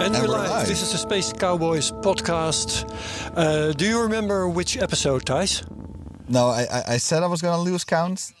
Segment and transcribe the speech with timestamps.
[0.00, 0.50] And, And we're we're live.
[0.50, 0.68] live.
[0.68, 2.84] This is the Space Cowboys podcast.
[3.36, 5.64] Uh, do you remember which episode, Thijs?
[6.28, 8.32] No, I, I, I said I was going to lose count,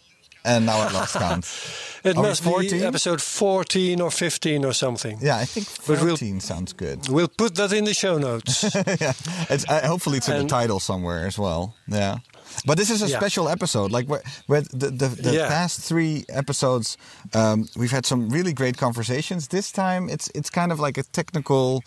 [0.44, 1.44] and now I lost count.
[2.04, 2.70] It Are must 14?
[2.70, 5.18] be episode 14 or 15 or something.
[5.20, 7.08] Yeah, I think But we'll- 14 sounds good.
[7.08, 8.62] We'll put that in the show notes.
[8.74, 9.12] yeah,
[9.50, 11.74] it's, uh, hopefully it's in And- the title somewhere as well.
[11.88, 12.18] Yeah.
[12.66, 13.18] But this is a Yeah.
[13.20, 13.90] special episode.
[13.92, 15.48] Like where, where the the, the Yeah.
[15.48, 16.96] past three episodes,
[17.34, 19.48] um, we've had some really great conversations.
[19.48, 21.82] This time, it's it's kind of like a technical,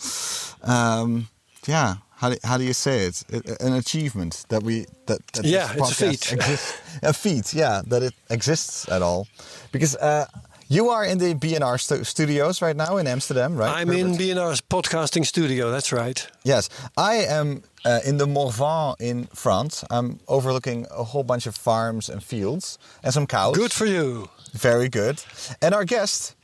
[0.64, 1.28] um,
[1.68, 1.96] yeah.
[2.22, 3.24] How do, how do you say it?
[3.62, 6.32] An achievement that we that, that Yeah, this it's a feat.
[6.38, 6.74] exists.
[7.02, 9.28] a feat, yeah, that it exists at all,
[9.72, 9.96] because.
[9.96, 10.26] Uh,
[10.72, 13.82] you are in the BNR stu- studios right now in Amsterdam, right?
[13.82, 16.28] I'm in BNR's podcasting studio, that's right.
[16.44, 19.84] Yes, I am uh, in the Morvan in France.
[19.90, 23.58] I'm overlooking a whole bunch of farms and fields and some cows.
[23.58, 24.30] Good for you.
[24.54, 25.22] Very good.
[25.62, 26.36] And our guest,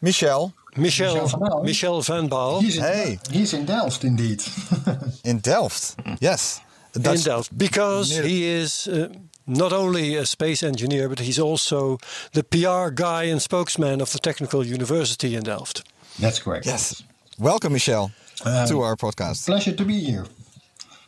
[0.00, 1.62] Michel, Michel, Michel van Baal.
[1.64, 3.18] Michel van Baal He's in, Hey.
[3.32, 4.42] he's in Delft indeed.
[5.24, 5.96] in Delft.
[6.20, 6.60] Yes.
[6.94, 9.08] in Delft because near- he is uh,
[9.48, 11.98] not only a space engineer, but he's also
[12.32, 15.82] the PR guy and spokesman of the Technical University in Delft.
[16.20, 16.66] That's correct.
[16.66, 17.02] Yes.
[17.38, 18.10] Welcome, Michel,
[18.44, 19.46] Um, to our podcast.
[19.46, 20.26] Pleasure to be here.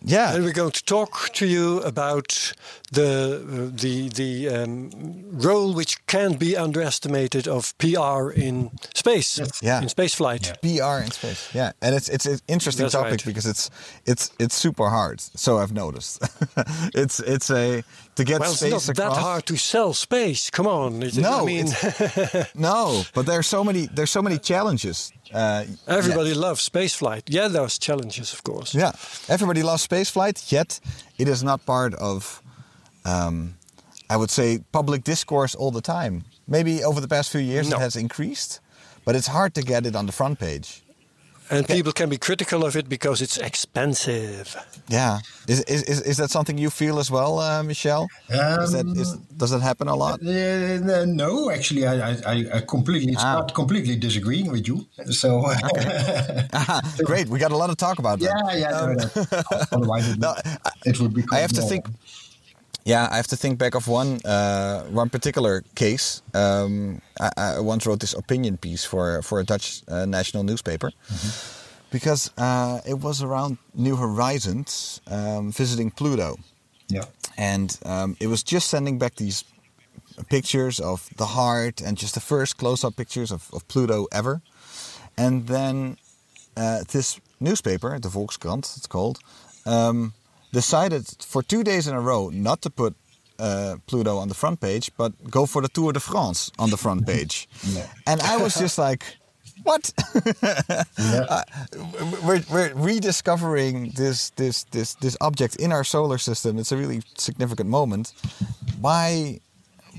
[0.03, 0.35] Yeah.
[0.35, 2.55] And we're going to talk to you about
[2.93, 4.91] the uh, the the um,
[5.31, 9.83] role which can't be underestimated of PR in space, Yeah.
[9.83, 10.53] in space flight.
[10.63, 11.51] PR in space.
[11.55, 13.25] Yeah, and it's it's an interesting That's topic right.
[13.27, 13.71] because it's
[14.07, 15.21] it's it's super hard.
[15.21, 16.23] So I've noticed.
[16.95, 17.83] it's it's a
[18.17, 20.51] to get Well, it's space not that hard to sell space.
[20.51, 21.67] Come on, It- No, I mean
[22.55, 25.13] No, but there's so many there's so many challenges.
[25.33, 27.23] Uh, everybody loves spaceflight.
[27.29, 28.75] Yeah, there's challenges, of course.
[28.75, 28.93] Yeah,
[29.29, 30.81] everybody loves spaceflight, yet
[31.19, 32.43] it is not part of,
[33.05, 33.55] um,
[34.09, 36.25] I would say, public discourse all the time.
[36.49, 37.77] Maybe over the past few years No.
[37.77, 38.61] it has increased,
[39.05, 40.83] but it's hard to get it on the front page.
[41.51, 44.55] And people can be critical of it because it's expensive.
[44.89, 45.19] Yeah,
[45.49, 48.07] is is is, is that something you feel as well, uh, Michel?
[48.29, 50.21] is that is, does that happen a lot?
[50.23, 53.35] Uh, no, actually, I, I, I- I completely Ah.
[53.35, 54.87] not completely disagreeing with you.
[55.11, 55.45] So,
[56.53, 58.19] Aha, Great, we got a lot to talk about.
[58.21, 58.31] Then.
[58.31, 58.71] yeah, yeah.
[58.71, 59.07] no, no.
[59.73, 61.23] Otherwise, it, No, would- it would be.
[61.33, 61.87] I have to think.
[62.85, 66.23] Yeah, I have to think back of one uh, one particular case.
[66.35, 70.91] Um, I, I once wrote this opinion piece for for a Dutch uh, national newspaper
[71.91, 76.37] because uh, it was around New Horizons um, visiting Pluto,
[76.89, 77.05] Yeah.
[77.37, 79.45] and um, it was just sending back these
[80.29, 84.41] pictures of the heart and just the first close-up pictures of, of Pluto ever,
[85.17, 85.97] and then
[86.57, 89.19] uh, this newspaper, the Volkskrant, it's called,
[89.67, 90.13] um,
[90.53, 92.95] decided for two days in a row not to put
[93.39, 96.77] uh, Pluto on the front page, but go for the Tour de France on the
[96.77, 97.49] front page.
[97.71, 97.87] Yeah.
[98.07, 99.05] And I was just like,
[99.63, 99.93] what?
[100.99, 101.43] Uh,
[102.25, 106.59] we're, we're rediscovering this, this, this, this object in our solar system.
[106.59, 108.13] It's a really significant moment.
[108.81, 109.41] Why,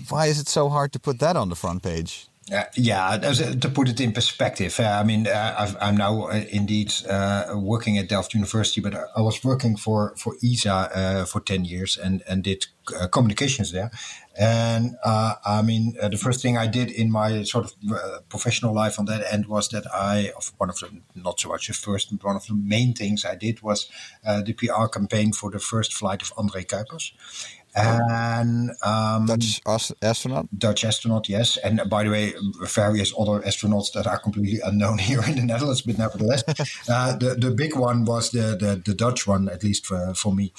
[0.09, 2.28] why is it so hard to put that on the front page?
[2.51, 6.23] Uh, yeah, uh, to put it in perspective, uh, I mean, uh, I've, I'm now
[6.23, 11.25] uh, indeed uh, working at Delft University, but I- I was working for for ESA
[11.28, 12.66] for ten years and and did
[13.11, 13.90] communications there.
[14.38, 17.73] And I mean, the first thing I did in my sort of
[18.29, 21.73] professional life on that end was that I, one of the not so much the
[21.73, 23.90] first, but one of the main things I did was
[24.23, 27.13] the PR campaign for the first flight of André Kuipers.
[27.75, 30.47] And um, Dutch ast- astronaut?
[30.57, 31.57] Dutch astronaut, yes.
[31.57, 32.33] And uh, by the way,
[32.63, 36.43] various other astronauts that are completely unknown here in the Netherlands, but nevertheless,
[36.89, 40.34] uh, the, the big one was the, the, the Dutch one, at least for, for
[40.34, 40.51] me.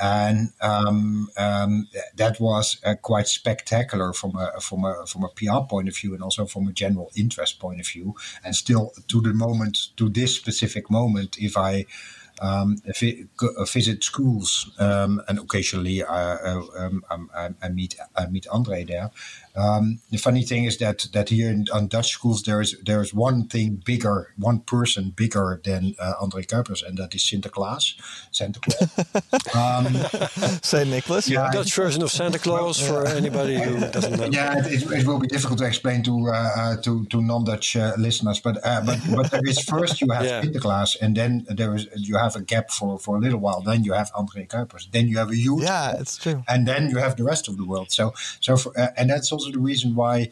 [0.00, 5.66] And um, um, that was uh, quite spectacular from a, from, a, from a PR
[5.68, 8.14] point of view and also from a general interest point of view.
[8.44, 11.86] And still, to the moment, to this specific moment, if I
[12.40, 13.26] um, vi-
[13.72, 18.84] visit schools, um, and occasionally uh, uh, um, um, I, I meet I meet Andre
[18.84, 19.10] there.
[19.56, 23.00] Um, the funny thing is that that here in, on Dutch schools there is there
[23.02, 27.94] is one thing bigger, one person bigger than uh, Andre Kuipers, and that is Sinterklaas.
[28.30, 29.54] Santa Claus.
[29.54, 31.28] um, Saint Nicholas.
[31.28, 31.50] Yeah.
[31.52, 34.26] Dutch version of Santa Claus for anybody who doesn't know.
[34.26, 37.76] yeah, it, it, it will be difficult to explain to uh, uh, to, to non-Dutch
[37.76, 40.42] uh, listeners, but uh, but but there is first you have Yeah.
[40.42, 43.62] Sinterklaas, and then there is you have a gap for, for a little while.
[43.62, 44.90] Then you have André Kuipers.
[44.90, 46.44] Then you have a huge Yeah, it's true.
[46.46, 47.90] and then you have the rest of the world.
[47.90, 50.30] So so for, uh, and that's also the reason why.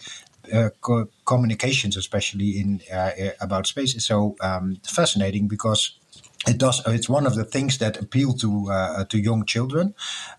[0.50, 5.98] Uh, co- communications, especially in uh, about space, is so um, fascinating because
[6.46, 6.80] it does.
[6.86, 9.94] It's one of the things that appeal to uh, to young children,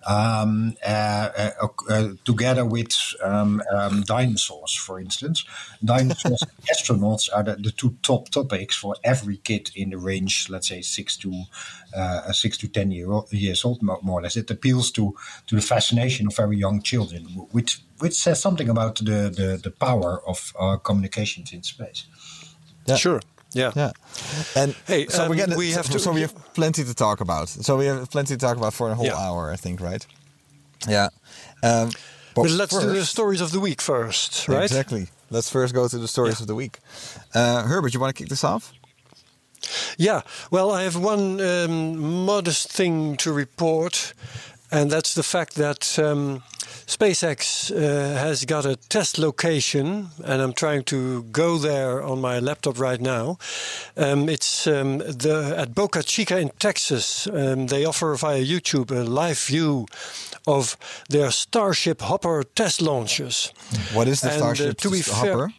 [0.08, 5.44] um, uh, uh, uh, together with um, um, dinosaurs, for instance.
[5.84, 10.50] Dinosaurs and astronauts are the, the two top topics for every kid in the range,
[10.50, 11.44] let's say six to
[11.96, 14.38] uh, six to ten year old, years old, more, more or less.
[14.38, 15.14] It appeals to
[15.48, 19.72] to the fascination of very young children, which which says something about the the, the
[19.72, 22.06] power of uh, communications in space.
[22.86, 22.96] Yeah.
[22.96, 23.22] Sure.
[23.54, 23.72] Yeah.
[23.76, 23.92] Yeah,
[24.56, 26.94] and Hey, so um, we're gonna, we have so, to- so we have plenty to
[26.94, 27.50] talk about.
[27.50, 29.18] So we have plenty to talk about for a whole Yeah.
[29.18, 30.06] hour, I think, right?
[30.88, 31.10] Yeah.
[31.64, 31.90] Um,
[32.36, 34.64] But let's do the stories of the week first, right?
[34.72, 35.08] Exactly.
[35.32, 36.44] Let's first go to the stories Yeah.
[36.44, 36.78] of the week.
[37.34, 38.72] Uh, Herbert, you want to kick this off?
[39.98, 44.14] Yeah, well, I have one um, modest thing to report,
[44.72, 46.44] and that's the fact that um,
[46.88, 52.40] SpaceX uh, has got a test location, and I'm trying to go there on my
[52.40, 53.38] laptop right now.
[53.98, 57.28] Um, it's um, the at Boca Chica in Texas.
[57.28, 59.86] Um, they offer via YouTube a live view
[60.46, 60.76] of
[61.10, 63.54] their Starship Hopper test launches.
[63.94, 65.54] What is the And, uh, Starship to be fair- Hopper?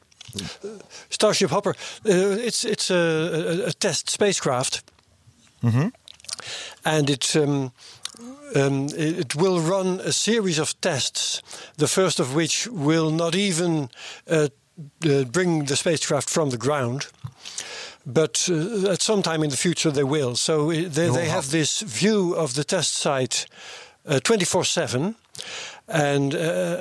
[1.11, 1.75] Starship Hopper.
[2.07, 4.83] Uh, it's it's a, a, a test spacecraft,
[6.85, 7.37] and it.
[8.55, 11.43] Um, it will run a series of tests.
[11.77, 13.91] The first of which will not even
[14.29, 14.49] uh,
[15.05, 17.07] uh, bring the spacecraft from the ground,
[18.05, 20.37] but uh, at some time in the future they will.
[20.37, 23.47] So uh, they, they have this view of the test site
[24.23, 25.15] twenty four seven.
[25.91, 26.39] And uh,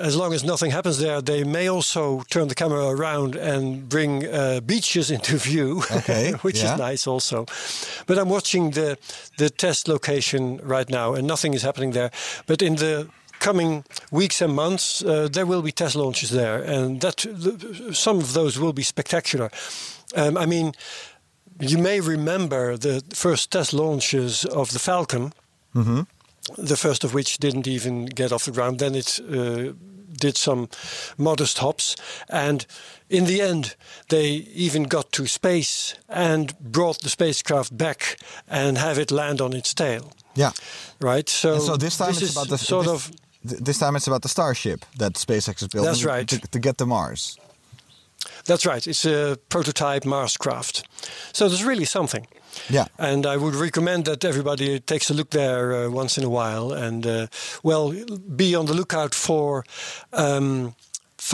[0.07, 4.25] as long as nothing happens there, they may also turn the camera around and bring
[4.27, 6.73] uh, beaches into view, Okay, which yeah.
[6.73, 7.45] is nice also.
[8.05, 8.97] But I'm watching the
[9.37, 12.11] the test location right now, and nothing is happening there.
[12.45, 13.07] But in the
[13.39, 17.25] coming weeks and months, uh, there will be test launches there, and that
[17.93, 19.49] some of those will be spectacular.
[20.15, 20.73] Um, I mean,
[21.59, 25.31] you may remember the first test launches of the Falcon
[26.57, 28.79] the first of which didn't even get off the ground.
[28.79, 29.73] Then it uh,
[30.19, 30.67] did some
[31.17, 31.95] modest hops,
[32.29, 32.65] and
[33.09, 33.75] in the end,
[34.07, 38.17] they even got to space and brought the spacecraft back
[38.47, 40.11] and have it land on its tail.
[40.35, 40.51] Yeah.
[41.01, 41.29] Right.
[41.29, 44.07] So, And so this time it's is about the sort this, of this time it's
[44.07, 45.91] about the Starship that SpaceX is building.
[45.91, 46.27] That's right.
[46.27, 47.37] To, to get to Mars.
[48.45, 48.85] that's right.
[48.87, 50.83] It's a prototype Mars craft.
[51.33, 52.27] So there's really something.
[52.69, 52.85] Yeah.
[52.97, 56.71] And I would recommend that everybody takes a look there uh, once in a while,
[56.71, 57.27] and uh,
[57.63, 57.93] well,
[58.35, 59.63] be on the lookout for.
[60.13, 60.75] Um,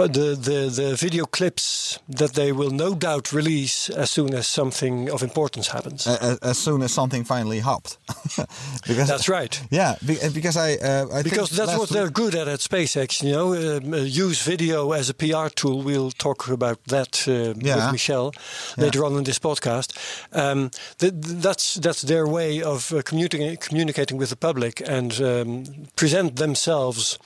[0.04, 5.10] the, the, the video clips that they will no doubt release as soon as something
[5.10, 6.06] of importance happens.
[6.42, 7.98] As soon as something finally hopped.
[8.88, 9.62] because That's right.
[9.72, 13.24] Yeah, uh, because I, uh, I think Because that's what they're good at at SpaceX,
[13.24, 15.82] you know, um, uh, use video as a PR tool.
[15.82, 17.76] We'll talk about that uh, Yeah.
[17.78, 18.34] with Michel
[18.78, 19.94] later on in this podcast.
[20.34, 20.70] Um,
[21.00, 25.64] th- th- that's that's their way of uh, communicating communicating with the public and um,
[25.96, 27.18] present themselves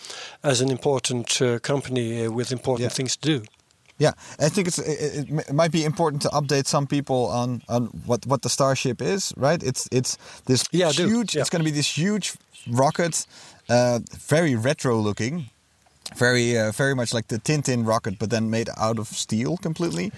[0.43, 2.95] as an important uh, company with important Yeah.
[2.95, 3.43] things to do.
[4.01, 4.13] Yeah,
[4.45, 8.25] I think it's it, it might be important to update some people on on what
[8.25, 9.63] what the Starship is, right?
[9.63, 11.35] It's it's this Yeah, huge.
[11.35, 11.41] Yeah.
[11.41, 12.27] It's going to be this huge
[12.71, 13.27] rocket,
[13.69, 15.49] uh, very retro looking,
[16.17, 20.11] very uh, very much like the Tintin rocket, but then made out of steel completely,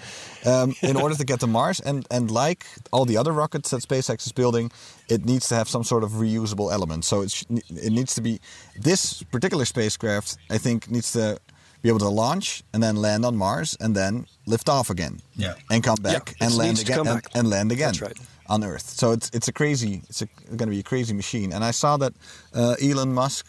[0.44, 1.80] um, in order to get to Mars.
[1.80, 4.70] And and like all the other rockets that SpaceX is building,
[5.08, 7.04] it needs to have some sort of reusable element.
[7.04, 8.38] So it's it needs to be
[8.84, 10.36] this particular spacecraft.
[10.54, 11.36] I think needs to
[11.82, 15.20] be able to launch and then land on Mars and then lift off again.
[15.36, 15.54] Yeah.
[15.70, 18.18] And come back Yeah, and land again and, and land again That's right.
[18.48, 18.88] on Earth.
[18.90, 21.52] So it's it's a crazy it's going to be a crazy machine.
[21.52, 22.12] And I saw that
[22.54, 23.46] uh, Elon Musk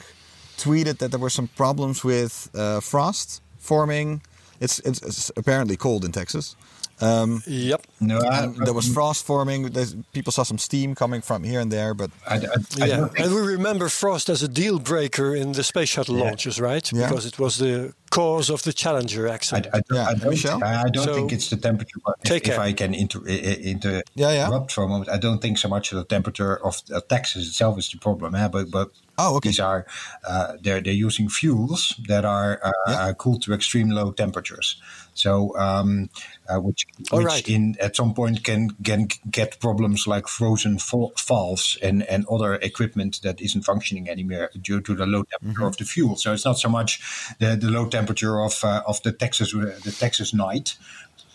[0.57, 4.21] tweeted that there were some problems with uh, frost forming.
[4.59, 6.55] It's, it's it's apparently cold in Texas.
[7.03, 7.81] Um, Yep.
[7.99, 9.71] No, I, and there was frost forming.
[9.75, 13.07] There's, people saw some steam coming from here and there, but I, I, I Yeah,
[13.07, 16.85] think- and we remember frost as a deal breaker in the space shuttle launches, right?
[16.91, 17.07] Yeah.
[17.07, 19.67] Because it was the cause of the Challenger I, accident.
[19.73, 20.63] I, don't- Yeah, I don't, Michel?
[20.63, 21.99] I don't So- think it's the temperature.
[22.05, 22.59] But if, Take if care.
[22.69, 24.45] I can inter, i- i- inter, Yeah, yeah.
[24.47, 27.77] interrupt for a moment, I don't think so much the temperature of uh, Texas itself
[27.79, 28.35] is the problem.
[28.35, 28.47] Eh?
[28.47, 29.49] But but Oh, okay.
[29.49, 29.85] these are
[30.27, 33.01] uh, they're they're using fuels that are uh, Yeah.
[33.09, 34.77] uh, cooled to extreme low temperatures.
[35.13, 36.09] So um,
[36.49, 37.47] uh, which which right.
[37.47, 42.55] in at some point can can get problems like frozen fa- valves and and other
[42.55, 45.63] equipment that isn't functioning anymore due to the low temperature Mm-hmm.
[45.63, 46.15] of the fuel.
[46.15, 47.01] So it's not so much
[47.39, 50.77] the, the low temperature of uh, of the Texas the Texas night.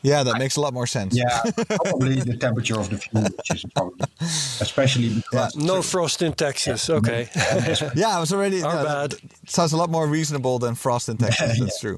[0.03, 1.17] Yeah, that makes a lot more sense.
[1.17, 1.43] Yeah,
[1.85, 4.07] probably the temperature of the fuel, which is probably,
[4.61, 6.89] especially because no frost in Texas.
[6.91, 7.29] Okay.
[7.95, 8.63] Yeah, I was already.
[8.63, 9.11] Our yeah, bad.
[9.13, 11.59] that Sounds a lot more reasonable than frost in Texas.
[11.61, 11.97] That's true.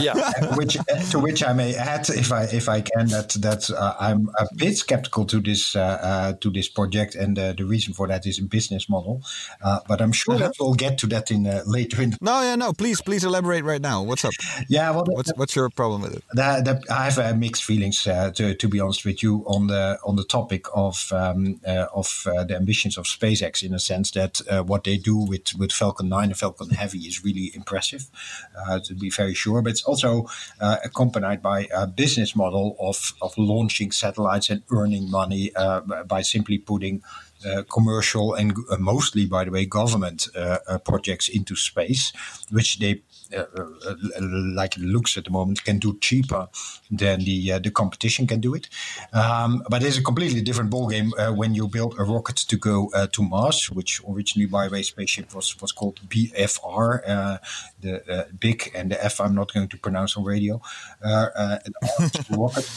[0.00, 0.12] yeah.
[0.14, 0.76] Uh, which
[1.10, 4.46] to which I may add, if I if I can, that that uh, I'm a
[4.56, 8.26] bit skeptical to this uh, uh, to this project, and uh, the reason for that
[8.26, 9.22] is a business model.
[9.62, 12.10] Uh, but I'm sure that we'll get to that in uh, later in.
[12.10, 12.72] The, No, yeah, no.
[12.72, 14.02] Please, please elaborate right now.
[14.02, 14.32] What's up?
[14.68, 16.24] yeah, well, What's what's your problem with it?
[16.34, 19.66] that, that I have uh, mixed feelings, uh, to, to be honest with you, on
[19.66, 23.62] the on the topic of um, uh, of uh, the ambitions of SpaceX.
[23.62, 27.24] In a sense that what they do with, with Falcon 9 and Falcon Heavy is
[27.24, 28.04] really impressive,
[28.86, 29.62] to be very sure.
[29.62, 30.26] But it's also
[30.60, 35.50] accompanied by a business model of of launching satellites and earning money
[36.06, 37.02] by simply putting
[37.44, 42.12] uh, commercial and uh, mostly, by the way, government uh, projects into space,
[42.50, 46.48] which they, like it looks at the moment, can do cheaper
[46.90, 48.68] than the uh, the competition can do it.
[49.12, 52.90] Um, but it's a completely different ballgame uh, when you build a rocket to go
[52.94, 57.38] uh, to Mars, which originally, by the way, spaceship was was called BFR, uh,
[57.80, 60.60] the uh, big and the F I'm not going to pronounce on radio.
[61.04, 61.58] Uh, uh,
[62.30, 62.68] rocket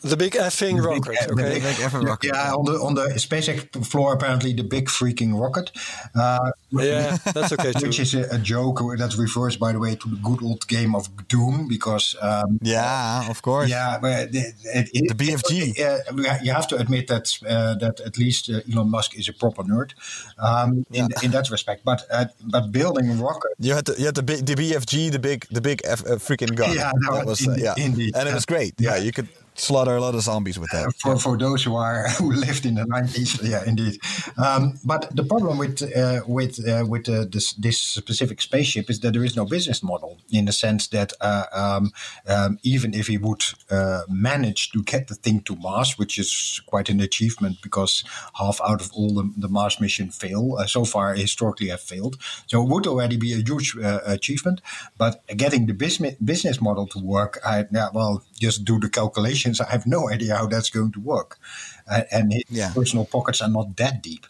[0.00, 1.16] The big effing big- rocket.
[1.26, 1.54] the Okay.
[1.54, 2.30] big- Big effing rocket.
[2.34, 5.70] Yeah, on the on the SpaceX floor, apparently the big freaking rocket,
[6.14, 7.86] uh, Yeah, that's okay too.
[7.86, 10.92] which is a, a joke that refers, by the way, to the good old game
[10.94, 13.70] of Doom, because um, Yeah, of course.
[13.70, 15.54] yeah, but it, it, it, The BFG.
[15.80, 19.32] uh, you have to admit that uh, that at least uh, Elon Musk is a
[19.32, 19.90] proper nerd
[20.38, 21.84] um, in, in that respect.
[21.84, 25.10] But uh, but building a rocket You had the you had the, big, the BFG,
[25.12, 26.70] the big the big F, uh, freaking gun.
[26.76, 28.16] Yeah, that that was uh, yeah, indeed.
[28.16, 28.74] and it was great.
[28.78, 30.92] Yeah, you could slaughter a lot of zombies with that.
[30.98, 33.40] for, for those who are who lived in the nineties.
[33.42, 34.00] Yeah, indeed.
[34.36, 39.00] Um, but the problem with uh, with uh, with uh, this this specific spaceship is
[39.00, 41.92] that there is no business model in the sense that uh, um,
[42.26, 46.60] um, even if he would uh, manage to get the thing to Mars, which is
[46.66, 48.04] quite an achievement because
[48.34, 52.16] half out of all the, the Mars mission fail uh, so far historically have failed.
[52.46, 54.60] So it would already be a huge uh, achievement.
[54.98, 58.88] But getting the business business model to work, I yeah, well, just do the
[59.42, 59.60] calculations.
[59.60, 61.38] I have no idea how that's going to work,
[61.90, 62.72] uh, and his Yeah.
[62.74, 64.26] personal pockets are not that deep.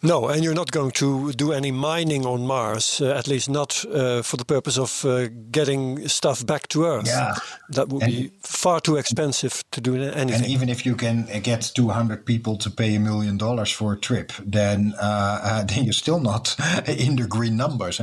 [0.00, 3.84] No, and you're not going to do any mining on Mars, uh, at least not
[3.86, 7.06] uh, for the purpose of uh, getting stuff back to Earth.
[7.08, 7.34] Yeah.
[7.74, 10.30] That would And- be far too expensive to do anything.
[10.34, 13.96] And even if you can get 200 people to pay a million dollars for a
[13.96, 18.00] trip, then uh, uh, then you're still not in the green numbers.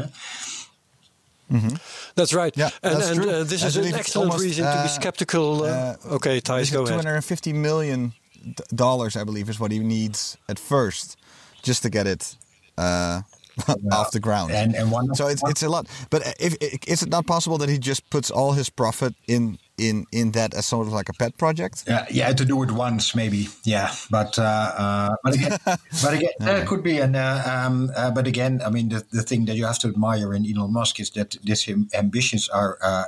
[1.53, 1.69] Eh?
[2.15, 2.55] That's right.
[2.57, 3.29] Yeah, and that's and true.
[3.31, 5.63] Uh, this I is an excellent almost, reason to be uh, skeptical.
[5.63, 7.05] Uh, uh, okay, Thijs, go Two ahead.
[7.05, 11.17] hundred and fifty million d- dollars, I believe, is what he needs at first,
[11.61, 12.35] just to get it
[12.77, 13.21] uh,
[13.91, 14.51] off the ground.
[14.51, 15.87] And and one so it's it's a lot.
[16.09, 16.55] But if,
[16.87, 20.53] is it not possible that he just puts all his profit in in in that
[20.53, 21.83] as sort of like a pet project?
[21.87, 23.47] Yeah, yeah, to do it once maybe.
[23.63, 28.11] Yeah, but uh, uh, but again, but again, that could be And Uh, um, uh,
[28.11, 30.99] but again, I mean, the, the thing that you have to admire in Elon Musk
[30.99, 33.05] is that his ambitions are uh,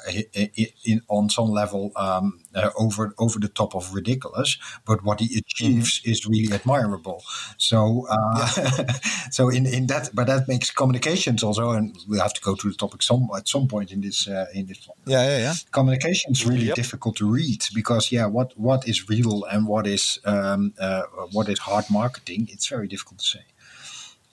[0.85, 4.57] in, on some level um, uh, over over the top of ridiculous.
[4.85, 7.19] But what he achieves is really admirable.
[7.57, 8.47] So, uh,
[9.31, 12.69] so in, in that, but that makes communications also, and we have to go to
[12.69, 15.53] the topic some at some point in this uh, in this Yeah, yeah, yeah.
[15.71, 16.75] communication is really Yep.
[16.75, 21.47] difficult to read because yeah what what is real and what is um, uh, what
[21.49, 23.43] is hard marketing it's very difficult to say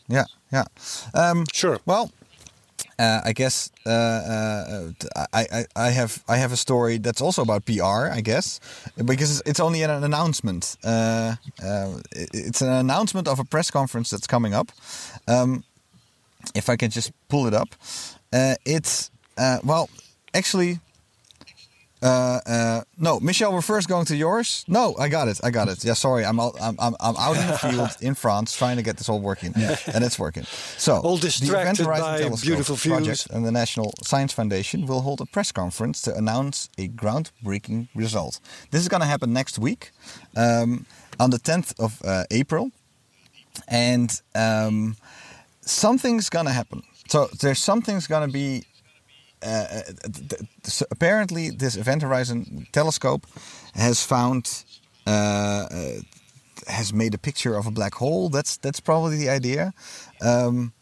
[0.09, 0.65] Yeah, yeah.
[1.15, 1.79] Um, Sure.
[1.87, 2.11] Well,
[2.99, 4.91] uh, I guess uh, uh,
[5.33, 8.11] I, I I have I have a story that's also about PR.
[8.19, 8.61] I guess
[9.05, 10.77] because it's, only an announcement.
[10.85, 14.71] Uh, uh, it- it's an announcement of a press conference that's coming up.
[15.29, 15.65] Um,
[16.55, 17.69] if I can just pull it up,
[18.33, 19.11] uh, it's
[19.65, 19.89] well
[20.33, 20.79] actually.
[22.05, 24.63] Uh, uh, no, Michel, we're first going to yours.
[24.69, 25.41] No, I got it.
[25.43, 25.83] I got it.
[25.83, 28.83] Yeah, sorry, I'm out, I'm, I'm, I'm out in the field in France trying to
[28.83, 30.45] get this all working, and it's working.
[30.77, 32.95] So, All the distracted Event Horizon by beautiful views.
[32.95, 37.89] Project and the National Science Foundation will hold a press conference to announce a groundbreaking
[37.95, 38.39] result.
[38.71, 39.91] This is going to happen next week,
[40.37, 40.85] um,
[41.19, 42.71] on the 10th of uh, April,
[43.67, 44.97] and um,
[45.63, 46.83] something's going to happen.
[47.09, 48.65] So there's something's going to be
[50.63, 53.27] so apparently this Event Horizon telescope
[53.75, 54.65] has found
[55.07, 55.91] uh, uh,
[56.67, 58.29] has made a picture of a black hole.
[58.31, 59.73] That's that's probably the idea,
[60.23, 60.73] um,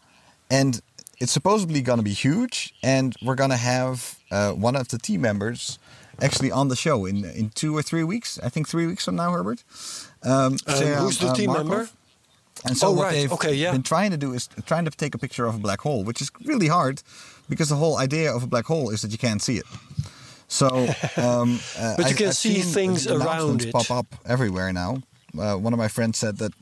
[0.50, 0.80] and
[1.20, 2.72] it's supposedly going to be huge.
[2.82, 5.78] And we're going to have uh, one of the team members
[6.20, 8.38] actually on the show in in two or three weeks.
[8.42, 9.64] I think three weeks from now, Herbert.
[10.22, 11.56] Um, Um, Sera, who's the uh, team Markoff.
[11.68, 11.88] member?
[12.64, 13.12] And so Oh, what right.
[13.14, 13.72] they've Okay, yeah.
[13.72, 16.20] been trying to do is trying to take a picture of a black hole, which
[16.22, 17.02] is really hard
[17.48, 19.66] because the whole idea of a black hole is that you can't see it.
[20.48, 20.66] So,
[21.16, 23.72] um, uh, But you can I've see things around it.
[23.72, 25.02] pop up everywhere now.
[25.38, 26.52] Uh, one of my friends said that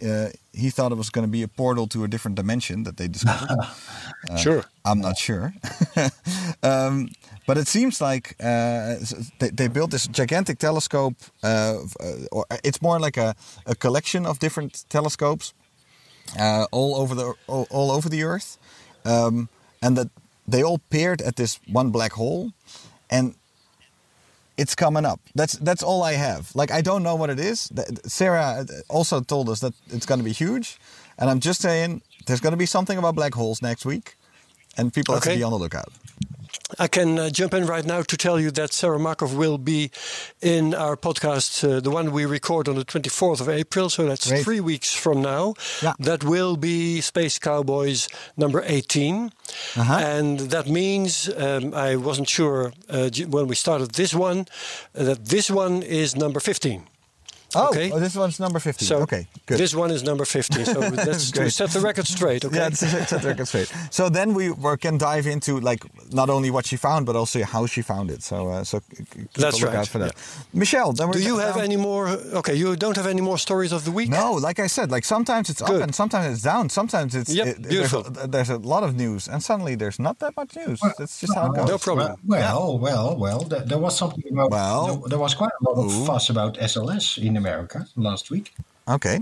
[0.00, 2.96] uh, he thought it was going to be a portal to a different dimension that
[2.96, 3.58] they discovered.
[4.38, 4.64] sure.
[4.84, 5.52] I'm not sure.
[6.62, 7.08] um,
[7.46, 8.94] but it seems like uh,
[9.40, 13.34] they, they built this gigantic telescope, uh, uh, or it's more like a,
[13.66, 15.52] a collection of different telescopes
[16.38, 18.56] uh, all over the all, all over the Earth,
[19.04, 19.48] um,
[19.82, 20.08] and that
[20.46, 22.52] they all peered at this one black hole,
[23.10, 23.34] and
[24.56, 25.20] it's coming up.
[25.34, 26.54] That's that's all I have.
[26.54, 27.70] Like I don't know what it is.
[28.06, 30.78] Sera uh, also told us that it's going to be huge,
[31.18, 34.16] and I'm just saying there's going to be something about black holes next week,
[34.76, 35.92] and people have to be on the lookout.
[36.78, 39.90] I can uh, jump in right now to tell you that Sera Markoff will be
[40.40, 43.90] in our podcast, uh, the one we record on the 24th of April.
[43.90, 44.44] So that's Great.
[44.44, 45.54] three weeks from now.
[45.82, 45.92] Yeah.
[45.98, 49.32] That will be Space Cowboys number 18.
[49.76, 49.94] Uh-huh.
[49.94, 54.46] And that means, um, I wasn't sure uh, when we started this one,
[54.94, 56.86] uh, that this one is number 15.
[57.54, 57.90] Oh, Okay.
[57.92, 58.86] oh, this one's number 15.
[58.88, 59.58] So okay, good.
[59.58, 60.64] this one is number 15.
[60.64, 61.52] So that's to Great.
[61.52, 62.56] set the record straight, okay?
[62.56, 63.72] Yeah, it's, it's at record straight.
[63.90, 65.82] So then we, we can dive into like
[66.12, 68.22] not only what she found, but also how she found it.
[68.22, 70.14] So uh, so k- keep That's a lookout right, for that.
[70.52, 72.08] Michel, then we're Do you have down- any more?
[72.40, 74.08] Okay, you don't have any more stories of the week?
[74.10, 76.68] No, like I said, like sometimes it's up and sometimes it's down.
[76.70, 78.00] Sometimes it's Yep, it- there's, beautiful.
[78.22, 80.80] a, there's a lot of news, and suddenly there's not that much news.
[80.98, 81.68] That's just how it goes.
[81.68, 82.16] No problem.
[82.26, 83.40] Well, well, well.
[83.42, 84.50] There, there was something about.
[84.50, 84.86] Well.
[84.86, 86.06] there, there was quite a lot of Ooh.
[86.06, 88.46] fuss about SLS in America last week.
[88.88, 89.18] Okay,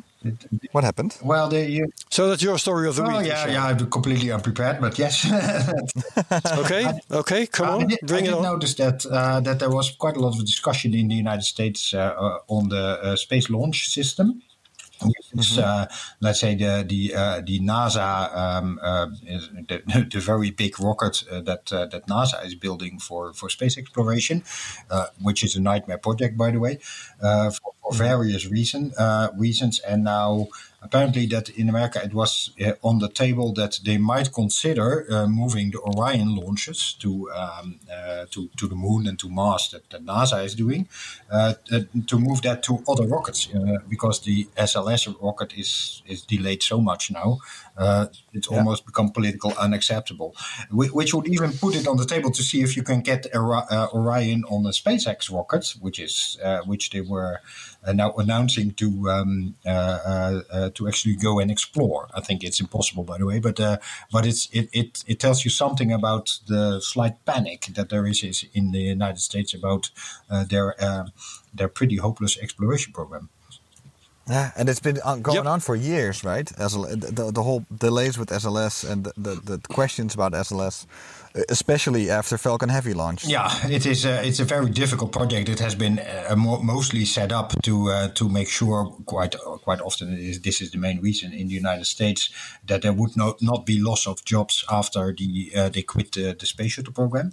[0.72, 1.12] what happened?
[1.22, 1.66] Well, they.
[1.76, 3.26] You, So that's your story of the oh week.
[3.26, 3.52] yeah, Michel.
[3.52, 3.66] yeah.
[3.66, 5.24] I'm completely unprepared, but yes.
[6.62, 8.42] Okay, okay, come I on, did, bring I it did on.
[8.42, 11.92] notice that uh, that there was quite a lot of discussion in the United States
[11.94, 14.42] uh, uh, on the uh, space launch system.
[15.37, 15.61] Is, Mm-hmm.
[15.61, 15.87] uh,
[16.21, 19.07] let's say the the uh, the NASA um, uh,
[19.69, 23.78] the, the very big rocket uh, that uh, that NASA is building for for space
[23.78, 24.42] exploration,
[24.90, 26.78] uh, which is a nightmare project by the way,
[27.23, 29.78] uh, for, for various reason uh, reasons.
[29.80, 30.49] And now
[30.82, 35.26] apparently that in America it was uh, on the table that they might consider uh,
[35.26, 39.88] moving the Orion launches to um, uh, to to the moon and to Mars that,
[39.90, 40.88] that NASA is doing
[42.07, 43.48] to move that to other rockets
[43.88, 47.38] because the SLS rocket is is delayed so much now
[47.76, 50.35] uh, it's almost become political unacceptable
[50.70, 53.26] Wh- which would even put it on the table to see if you can get
[53.35, 57.40] uh, Orion on a SpaceX rocket which is uh, which they were
[57.94, 62.09] now announcing to um, uh, uh, to actually go and explore.
[62.14, 63.78] I think it's impossible, by the way, but uh,
[64.12, 68.22] but it's it, it it tells you something about the slight panic that there is,
[68.22, 69.90] is in the United States about
[70.30, 70.74] uh, their
[71.54, 73.28] their pretty hopeless exploration program.
[74.31, 75.47] Yeah, and it's been on, going Yep.
[75.47, 76.49] on for years, right?
[76.49, 80.87] SL, the, the whole delays with SLS and the, the, the questions about SLS,
[81.35, 83.25] uh, especially after Falcon Heavy launch.
[83.25, 84.05] Yeah, it is.
[84.05, 85.49] A, it's a very difficult project.
[85.49, 89.81] It has been uh, mo- mostly set up to uh, to make sure quite quite
[89.83, 92.31] often is, this is the main reason in the United States
[92.66, 96.47] that there would not not be loss of jobs after the uh, they quit the
[96.47, 97.33] space shuttle program.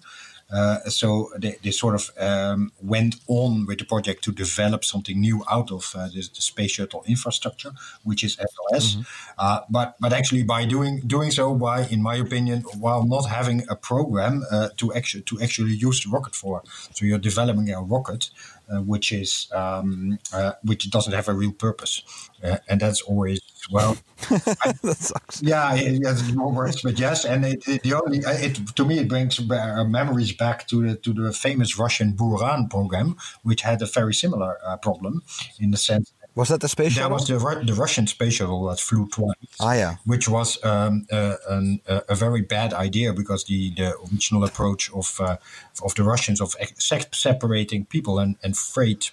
[0.52, 5.20] Uh, so they, they sort of um, went on with the project to develop something
[5.20, 7.72] new out of uh, this, the space shuttle infrastructure,
[8.04, 9.06] which is SLS.
[9.38, 13.64] Uh, but but actually by doing doing so, by in my opinion, while not having
[13.70, 17.82] a program uh, to actually to actually use the rocket for, so you're developing a
[17.82, 18.30] rocket.
[18.70, 22.04] Uh, which is um, uh, which doesn't have a real purpose,
[22.44, 23.40] uh, and that's always
[23.72, 23.98] well.
[24.30, 25.42] that sucks.
[25.42, 28.86] Yeah, it, it's more words, but yes, and it, it, the only uh, it to
[28.86, 33.62] me it brings uh, memories back to the to the famous Russian Buran program, which
[33.62, 35.24] had a very similar uh, problem
[35.60, 36.14] in the sense.
[36.38, 37.10] Was that the space shuttle?
[37.10, 39.34] That was the, the Russian space shuttle that flew twice.
[39.60, 39.96] Ah, yeah.
[40.06, 44.92] Which was um, uh, an, uh, a very bad idea because the, the original approach
[44.94, 45.38] of uh,
[45.84, 49.12] of the Russians of ex- separating people and, and freight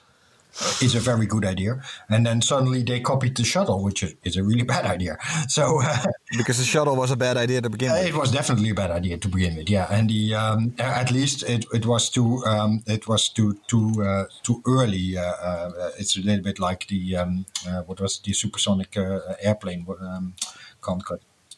[0.80, 1.80] is a very good idea.
[2.08, 5.16] And then suddenly they copied the shuttle, which is, a really bad idea.
[5.48, 6.04] So uh,
[6.36, 8.06] Because the shuttle was a bad idea to begin with.
[8.06, 9.70] it was definitely a bad idea to begin with.
[9.70, 14.02] Yeah, and the um, at least it, it was too um, it was too too
[14.02, 15.16] uh, too early.
[15.16, 19.20] Uh, uh, it's a little bit like the um, uh, what was the supersonic uh,
[19.40, 20.34] airplane um,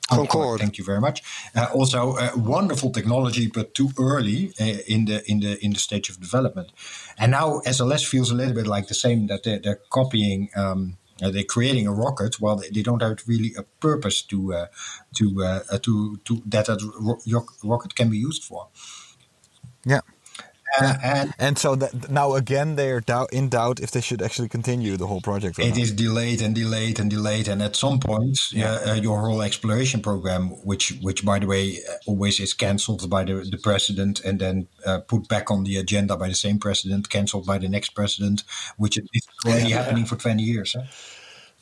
[0.08, 0.28] Concorde.
[0.30, 0.60] Concorde.
[0.60, 1.22] Thank you very much.
[1.54, 5.80] Uh, also, uh, wonderful technology, but too early uh, in the in the in the
[5.80, 6.70] stage of development.
[7.18, 10.50] And now SLS feels a little bit like the same that they're, they're copying.
[10.56, 14.52] Um, uh, they're creating a rocket while they, they don't have really a purpose to
[14.52, 14.66] uh,
[15.14, 18.68] to uh, to to that that ro- ro- rocket can be used for.
[19.84, 20.00] Yeah.
[20.80, 24.22] Uh, and And so that now again they are doubt, in doubt if they should
[24.22, 25.58] actually continue the whole project.
[25.58, 25.78] Or It not.
[25.78, 30.00] is delayed and delayed and delayed, and at some point, yeah, uh, your whole exploration
[30.02, 34.38] program, which, which by the way, uh, always is cancelled by the, the president and
[34.38, 37.90] then uh, put back on the agenda by the same president, cancelled by the next
[37.94, 38.44] president,
[38.76, 39.04] which is
[39.46, 40.74] already happening for twenty years.
[40.76, 40.84] Huh?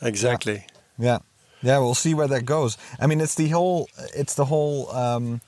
[0.06, 0.66] Exactly.
[0.98, 1.18] Yeah,
[1.62, 1.78] yeah.
[1.78, 2.76] We'll see where that goes.
[3.00, 5.40] I mean, it's the whole, it's the whole um,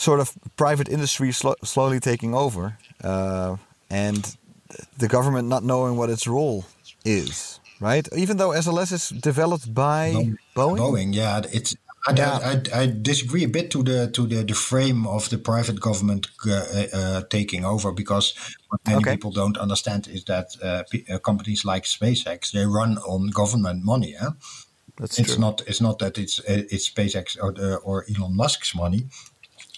[0.00, 3.56] sort of private industry slo- slowly taking over, uh,
[3.90, 4.36] and
[4.98, 6.64] the government not knowing what its role
[7.04, 7.60] is.
[7.80, 8.06] Right.
[8.14, 10.12] Even though SLS is developed by
[10.54, 10.78] Boeing.
[10.78, 11.74] Boeing, yeah, it's.
[12.08, 12.38] I, Yeah.
[12.50, 16.28] I, I disagree a bit to the to the, the frame of the private government
[16.46, 16.54] uh,
[16.98, 18.34] uh, taking over because
[18.68, 19.10] what many Okay.
[19.16, 20.82] people don't understand is that uh,
[21.14, 24.12] uh, companies like SpaceX they run on government money.
[24.20, 24.30] Yeah?
[24.96, 25.40] That's it's true.
[25.44, 27.52] not it's not that it's uh, it's SpaceX or
[27.84, 29.02] or Elon Musk's money.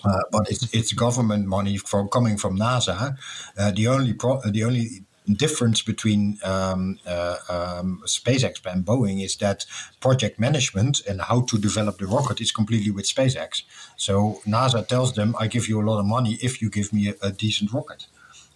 [0.05, 3.17] Uh, but it's it's government money from coming from NASA.
[3.59, 5.05] Uh, the only pro- the only
[5.37, 9.65] difference between um, uh, um, SpaceX and Boeing is that
[10.01, 13.62] project management and how to develop the rocket is completely with SpaceX.
[13.97, 17.09] So NASA tells them, "I give you a lot of money if you give me
[17.09, 18.07] a, a decent rocket."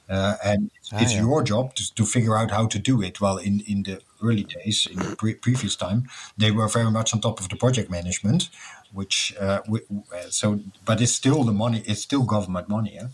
[0.08, 1.20] Uh, and it's, Ah, it's yeah.
[1.20, 3.20] your job to, to figure out how to do it.
[3.20, 7.12] Well, in, in the early days, in the pre- previous time, they were very much
[7.12, 8.48] on top of the project management,
[8.92, 11.82] which uh, wi- uh, so, but it's still the money.
[11.86, 12.94] It's still government money.
[12.94, 13.08] Yeah?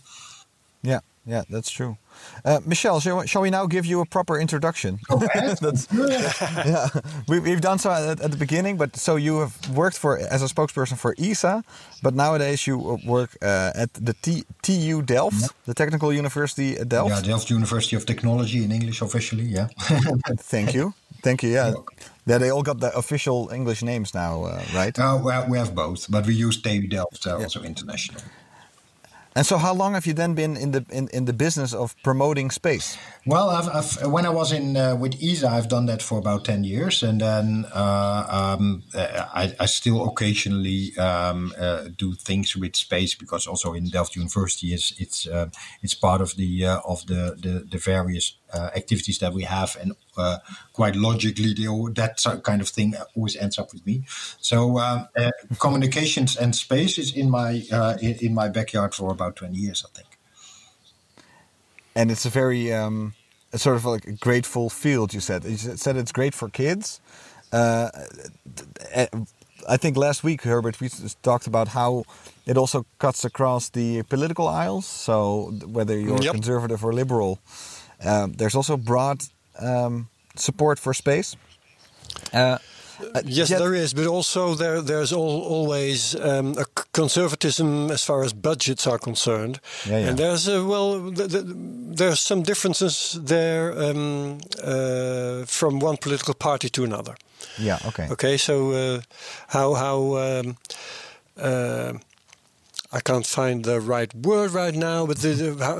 [0.81, 1.97] Yeah, yeah, that's true.
[2.45, 4.99] Uh, Michel, shall we, shall we now give you a proper introduction?
[5.09, 6.89] That's- yeah,
[7.27, 10.41] we, we've done so at, at the beginning, but so you have worked for as
[10.43, 11.63] a spokesperson for ESA,
[12.01, 17.15] but nowadays you work uh, at the T, TU Delft, the Technical University at Delft.
[17.15, 19.43] Yeah, Delft University of Technology in English officially.
[19.43, 19.67] Yeah.
[20.37, 21.49] Thank you, thank you.
[21.51, 21.73] Yeah,
[22.25, 24.97] yeah, they all got the official English names now, uh, right?
[24.99, 28.21] uh, well, we have both, but we use TU Delft uh, also international.
[29.35, 31.95] And so, how long have you then been in the in, in the business of
[32.03, 32.97] promoting space?
[33.25, 36.43] Well, I've, I've, when I was in uh, with ESA, I've done that for about
[36.43, 38.25] ten years, and then uh,
[38.59, 43.87] um, uh, I, I still occasionally um, uh, do things with space because also in
[43.87, 45.47] Delft University, is it's uh,
[45.81, 48.35] it's part of the uh, of the the, the various
[48.75, 49.93] activities that we have, and
[50.73, 54.03] quite logically, all, that kind of thing always ends up with me.
[54.41, 55.07] So um,
[55.59, 57.63] communications and space is in my
[58.01, 60.12] in, in my backyard for about twenty years, I think.
[61.95, 63.13] And it's a very um,
[63.53, 65.13] a sort of like a grateful field.
[65.13, 67.01] You said you said it's great for kids.
[67.53, 67.89] Uh,
[69.69, 70.89] I think last week, Herbert, we
[71.21, 72.03] talked about how
[72.45, 74.85] it also cuts across the political aisles.
[74.85, 76.33] So whether you're Yep.
[76.33, 77.39] conservative or liberal,
[78.05, 79.23] um, there's also broad
[79.59, 81.35] um, support for space.
[82.33, 82.57] Uh,
[82.99, 85.19] uh, Yes, Jet- there is, but also there there's al
[85.55, 90.07] always um, a conservatism as far as budgets are concerned, Yeah, yeah.
[90.09, 91.43] and there's a, well, th th
[91.97, 97.15] there's some differences there um, uh, from one political party to another.
[97.59, 97.79] Yeah.
[97.87, 98.07] Okay.
[98.11, 99.01] Okay, so uh,
[99.47, 100.55] how how um,
[101.37, 101.93] uh,
[102.97, 105.75] I can't find the right word right now, but the, the, how,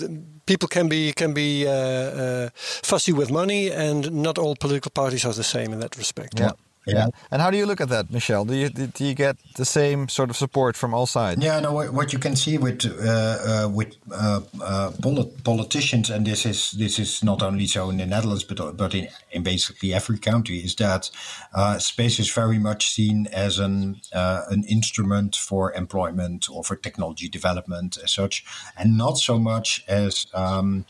[0.00, 0.08] the
[0.46, 5.24] people can be can be uh, uh, fussy with money, and not all political parties
[5.24, 6.40] are the same in that respect.
[6.40, 6.52] Yeah.
[6.86, 6.94] Yeah.
[6.94, 7.06] Yeah.
[7.30, 8.44] And how do you look at that, Michel?
[8.44, 11.42] Do you do you get the same sort of support from all sides?
[11.42, 11.72] Yeah, no.
[11.72, 16.44] What, what you can see with uh, uh, with uh, uh, polit- politicians, and this
[16.44, 20.18] is this is not only so in the Netherlands, but but in, in basically every
[20.18, 21.10] country, is that
[21.54, 26.76] uh, space is very much seen as an uh, an instrument for employment or for
[26.76, 28.44] technology development as such,
[28.76, 30.84] and not so much as um,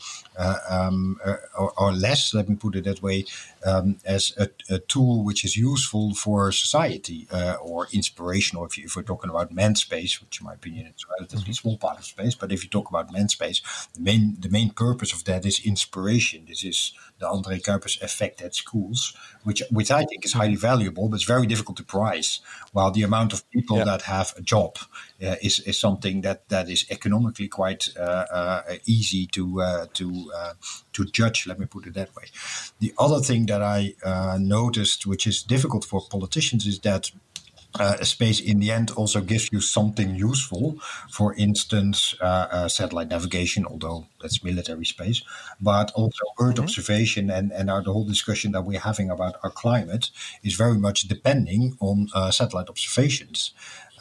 [0.69, 2.33] um, uh, or, or less.
[2.33, 3.25] Let me put it that way,
[3.65, 8.65] um, as a, a tool which is useful for society uh, or inspirational.
[8.65, 11.53] If, you, if we're talking about man space, which in my opinion is a relatively
[11.53, 13.61] small part of space, but if you talk about man space,
[13.93, 16.45] the main the main purpose of that is inspiration.
[16.47, 21.07] This is the Andre Kuipers effect at schools, which which I think is highly valuable,
[21.09, 22.41] but it's very difficult to price.
[22.73, 23.85] While the amount of people Yeah.
[23.85, 24.77] that have a job
[25.23, 30.05] uh, is is something that that is economically quite uh, uh, easy to uh, to
[30.35, 30.53] uh,
[30.93, 31.47] to judge.
[31.47, 32.25] Let me put it that way.
[32.79, 37.11] The other thing that I uh, noticed, which is difficult for politicians, is that
[37.79, 40.79] uh, space in the end also gives you something useful.
[41.09, 45.21] For instance, uh, uh, satellite navigation, although that's military space,
[45.61, 49.49] but also Earth observation and, and our, the whole discussion that we're having about our
[49.49, 50.09] climate
[50.43, 53.51] is very much depending on uh, satellite observations.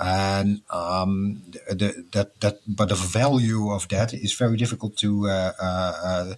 [0.00, 5.52] And um, the, that that but the value of that is very difficult to uh,
[5.60, 6.34] uh,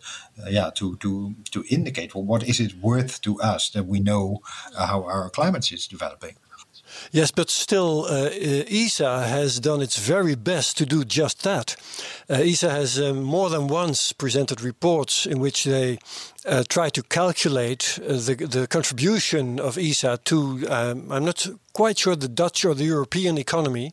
[0.51, 2.15] yeah to to to indicate.
[2.15, 4.43] Well, what is it worth to us that we know
[4.77, 6.37] uh, how our climate is developing?
[7.13, 11.77] Yes, but still, uh, uh, ESA has done its very best to do just that.
[12.29, 15.99] Uh, ESA has um, more than once presented reports in which they
[16.47, 21.99] uh, try to calculate uh, the, the contribution of ESA to, um, I'm not quite
[21.99, 23.93] sure, the Dutch or the European economy.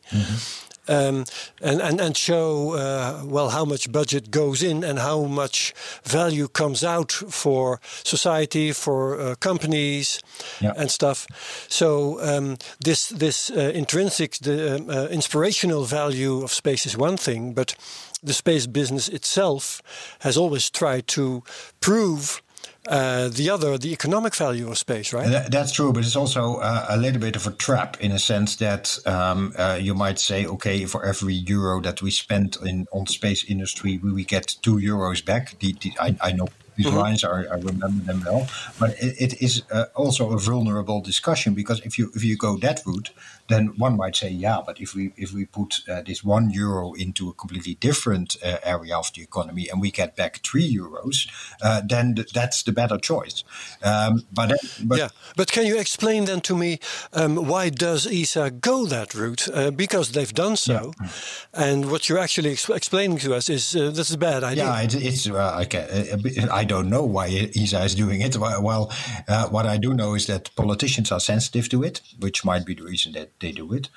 [0.86, 1.24] Um,
[1.62, 5.72] and, and, and show uh, well how much budget goes in and how much
[6.04, 10.20] value comes out for society, for uh, companies,
[10.60, 10.74] Yeah.
[10.76, 11.26] and stuff.
[11.68, 17.16] So um, this this uh, intrinsic, the um, uh, inspirational value of space is one
[17.16, 17.76] thing, but
[18.26, 19.80] the space business itself
[20.20, 21.42] has always tried to
[21.80, 22.42] prove.
[22.86, 25.28] Uh, the other, the economic value of space, right?
[25.28, 28.18] That, that's true, but it's also uh, a little bit of a trap in a
[28.18, 32.86] sense that um, uh, you might say, okay, for every euro that we spend in
[32.92, 35.58] on space industry, we, we get two euros back.
[35.60, 39.42] The, the, I, I know these lines are, I remember them well, but it, it
[39.42, 43.10] is uh, also a vulnerable discussion because if you if you go that route,
[43.48, 46.92] then one might say, yeah, but if we if we put uh, this one euro
[46.94, 51.28] into a completely different uh, area of the economy and we get back three euros,
[51.62, 53.44] uh, then th- that's the better choice.
[53.82, 56.78] Um, but then- but yeah, but can you explain then to me
[57.12, 59.48] um, why does ESA go that route?
[59.52, 60.92] Uh, because they've done so,
[61.52, 64.64] and what you're actually ex- explaining to us is uh, is a bad idea.
[64.64, 66.12] Yeah, it's, it's uh, okay.
[66.50, 68.36] I don't know why ESA is doing it.
[68.36, 68.92] Well, well,
[69.28, 72.74] uh, what I do know is that politicians are sensitive to it, which might be
[72.74, 73.88] the reason that they do it.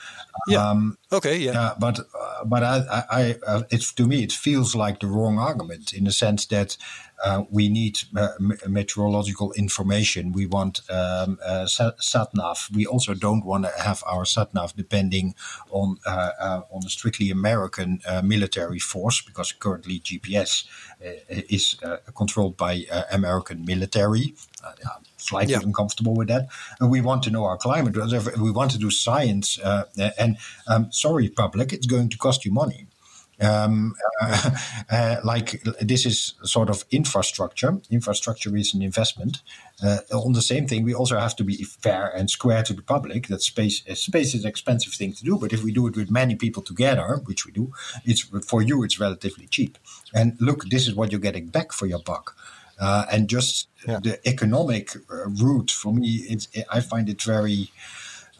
[0.47, 0.69] Yeah.
[0.69, 1.51] Um, okay, yeah.
[1.53, 5.07] yeah, but uh, but I, I, I uh, it's to me it feels like the
[5.07, 6.77] wrong argument in the sense that
[7.23, 8.29] uh, we need uh,
[8.67, 10.31] meteorological information.
[10.31, 12.69] We want um, uh, sat, sat nav.
[12.73, 15.35] We also don't want to have our sat nav depending
[15.69, 20.65] on uh, uh, on a strictly American uh, military force because currently GPS
[21.03, 24.35] uh, is uh, controlled by uh, American military.
[24.63, 24.73] Uh,
[25.27, 25.61] slightly Yeah.
[25.63, 26.47] uncomfortable with that.
[26.79, 27.95] And we want to know our climate.
[28.39, 29.59] We want to do science.
[29.59, 29.83] Uh,
[30.17, 30.37] and
[30.67, 32.87] um, sorry, public, it's going to cost you money.
[33.39, 34.49] Um, uh,
[34.89, 37.77] uh, like this is sort of infrastructure.
[37.91, 39.41] Infrastructure is an investment.
[39.83, 42.81] Uh, on the same thing, we also have to be fair and square to the
[42.81, 43.27] public.
[43.27, 45.95] That space uh, space is an expensive thing to do, but if we do it
[45.95, 47.71] with many people together, which we do,
[48.05, 49.77] it's for you it's relatively cheap.
[50.13, 52.35] And look, this is what you're getting back for your buck.
[52.79, 53.99] Uh, and just Yeah.
[54.01, 57.71] the economic uh, route for me, it's I find it very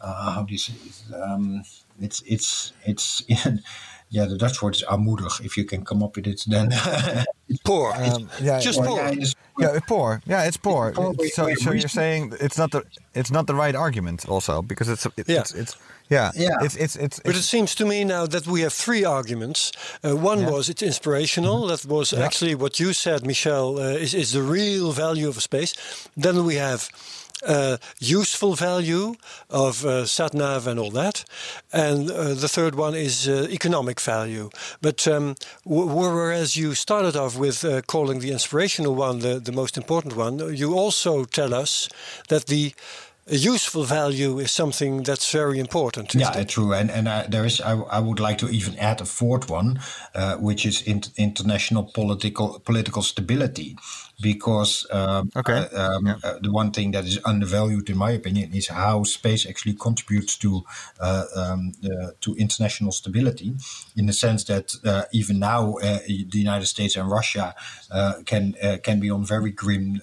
[0.00, 1.14] uh, how do you say it?
[1.14, 1.62] Um,
[2.00, 3.22] it's it's it's
[4.10, 5.40] yeah the Dutch word is armoedig.
[5.44, 6.70] If you can come up with it, then
[7.64, 7.92] poor.
[7.94, 8.98] Um, yeah, Just yeah, poor.
[9.00, 10.20] yeah, it's- Yeah, poor.
[10.26, 10.92] Yeah, it's poor.
[10.92, 12.82] poor so, so you're saying it's not the
[13.14, 15.40] it's not the right argument, also because it's it, Yeah.
[15.40, 15.76] it's, it's
[16.08, 16.64] yeah Yeah.
[16.64, 19.72] it's it's it's, But it seems to me now that we have three arguments.
[20.02, 20.50] Uh, one Yeah.
[20.50, 21.66] was it's inspirational.
[21.68, 22.24] That was Yeah.
[22.24, 25.74] actually what you said, Michel, uh, is, is the real value of a space.
[26.16, 26.88] Then we have
[27.46, 29.14] uh, useful value
[29.48, 31.24] of uh, sat nav and all that.
[31.72, 34.50] And uh, the third one is uh, economic value.
[34.80, 39.76] But um, whereas you started off with uh, calling the inspirational one the, the most
[39.76, 41.88] important one, you also tell us
[42.28, 42.72] that the
[43.30, 46.14] useful value is something that's very important.
[46.14, 46.48] Yeah, it?
[46.48, 46.72] true.
[46.72, 49.80] And and uh, there is, I, I would like to even add a fourth one,
[50.14, 53.76] uh, which is in, international political political stability,
[54.20, 55.68] because um, Okay.
[55.72, 59.46] uh, um, uh, the one thing that is undervalued, in my opinion, is how space
[59.48, 60.64] actually contributes to
[61.00, 63.54] uh, um, uh, to international stability,
[63.96, 67.54] in the sense that uh, even now uh, the United States and Russia
[67.90, 70.00] uh, can uh, can be on very grim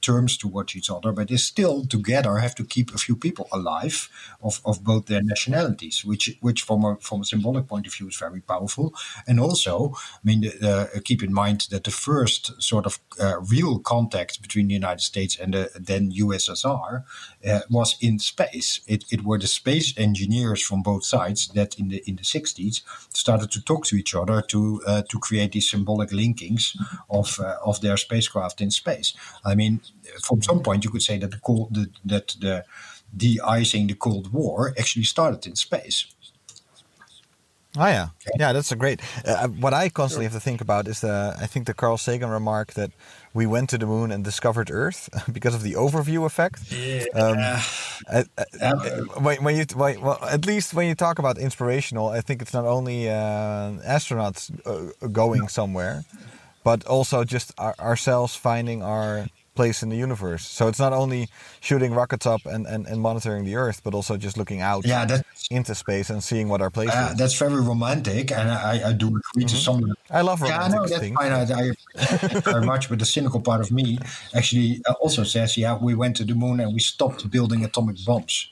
[0.00, 4.08] terms towards each other, but they still together have to keep a few people alive
[4.42, 8.08] of, of both their nationalities, which which from a from a symbolic point of view
[8.08, 8.94] is very powerful.
[9.26, 13.78] And also, I mean, uh, keep in mind that the first sort of uh, real
[13.78, 17.04] contact between the United States and the then USSR
[17.48, 18.80] uh, was in space.
[18.86, 22.82] It, it were the space engineers from both sides that in the in the 60s
[23.10, 26.76] started to talk to each other to uh, to create these symbolic linkings
[27.08, 29.14] of uh, of their spacecraft in space.
[29.44, 29.80] I mean,
[30.22, 32.64] from some point you could say that the cold the, that the
[33.16, 36.06] de-icing the Cold War actually started in space.
[37.78, 39.00] Oh yeah, yeah, that's a great.
[39.24, 42.28] Uh, what I constantly have to think about is the I think the Carl Sagan
[42.28, 42.90] remark that
[43.32, 46.72] we went to the moon and discovered Earth because of the overview effect.
[46.72, 47.04] Yeah.
[47.14, 47.38] Um,
[48.08, 48.24] I,
[48.60, 48.72] I,
[49.20, 52.52] when, when, you when, well, at least when you talk about inspirational, I think it's
[52.52, 56.04] not only uh, astronauts uh, going somewhere,
[56.64, 59.28] but also just our, ourselves finding our
[59.60, 60.44] place in the universe.
[60.46, 61.28] So it's not only
[61.60, 65.20] shooting rockets up and, and, and monitoring the Earth, but also just looking out yeah,
[65.50, 67.18] into space and seeing what our place uh, is.
[67.18, 69.54] That's very romantic, and I, I do agree mm-hmm.
[69.54, 69.78] to some.
[70.10, 71.16] I love romantic yeah, no, that's things.
[71.20, 71.32] fine.
[71.32, 73.98] I, I very much, but the cynical part of me
[74.34, 77.96] actually uh, also says, yeah, we went to the moon and we stopped building atomic
[78.06, 78.48] bombs.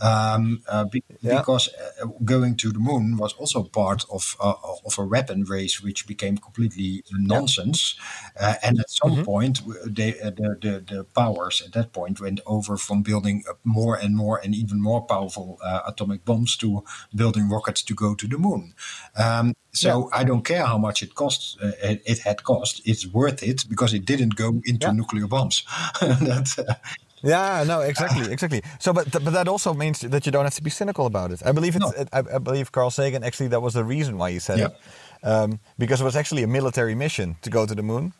[0.00, 1.38] Um, uh, be, yeah.
[1.38, 1.68] because
[2.00, 4.54] uh, going to the moon was also part of uh,
[4.86, 7.96] of a weapon race, which became completely nonsense.
[8.36, 8.48] Yeah.
[8.48, 9.24] Uh, and at some mm-hmm.
[9.24, 14.14] point, they, the, the the powers at that point went over from building more and
[14.16, 16.84] more and even more powerful uh, atomic bombs to
[17.14, 18.74] building rockets to go to the moon.
[19.16, 20.20] Um, so yeah.
[20.20, 21.56] I don't care how much it costs.
[21.62, 22.82] Uh, it, it, had cost.
[22.84, 25.62] It's worth it because it didn't go into nuclear bombs.
[26.00, 26.74] that, uh,
[27.22, 28.62] yeah, no, exactly, exactly.
[28.78, 31.42] So, but but that also means that you don't have to be cynical about it.
[31.44, 31.84] I believe it's.
[31.84, 32.04] No.
[32.12, 34.66] I, I, believe Carl Sagan actually that was the reason why he said yeah.
[34.66, 38.12] it, um, because it was actually a military mission to go to the moon.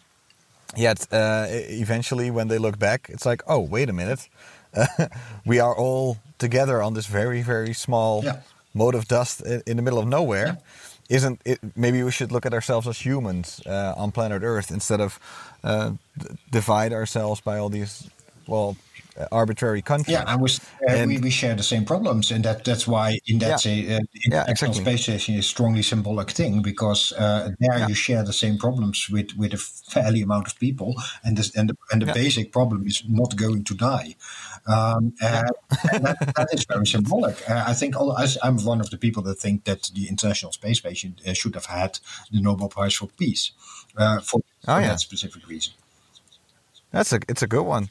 [0.77, 4.29] Yet uh, eventually, when they look back, it's like, oh, wait a minute,
[5.47, 8.41] we are all together on this very very small yeah.
[8.75, 10.47] mote of dust in, the middle of nowhere.
[10.47, 11.17] Yeah.
[11.17, 11.59] Isn't it?
[11.75, 15.19] Maybe we should look at ourselves as humans uh, on planet Earth instead of
[15.65, 15.93] uh,
[16.51, 18.11] divide ourselves by all these
[18.47, 18.77] well
[19.33, 20.13] arbitrary country.
[20.13, 23.19] Yeah, and, we, uh, and we, we share the same problems, and that that's why
[23.27, 23.57] in that yeah.
[23.57, 24.83] say, uh, International yeah, exactly.
[24.83, 27.89] Space Station is a strongly symbolic thing because uh, there yeah.
[27.89, 31.71] you share the same problems with with a fairly amount of people, and this and
[31.71, 34.15] the, and the basic problem is not going to die.
[34.67, 35.49] Um, and
[36.05, 37.49] that, that is very symbolic.
[37.49, 40.79] Uh, I think all, I'm one of the people that think that the International Space
[40.79, 41.99] Station uh, should have had
[42.31, 43.53] the Nobel Prize for Peace
[43.97, 45.73] uh, for, oh, for that specific reason.
[46.91, 47.89] That's a it's a good one.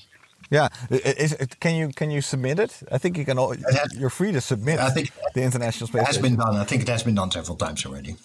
[0.50, 2.82] Yeah, is, can you can you submit it?
[2.92, 3.38] I think you can.
[3.38, 3.54] All,
[3.94, 4.80] you're free to submit.
[4.80, 6.02] I think the International Space.
[6.04, 6.56] It has been done.
[6.56, 8.16] I think it has been done several times already.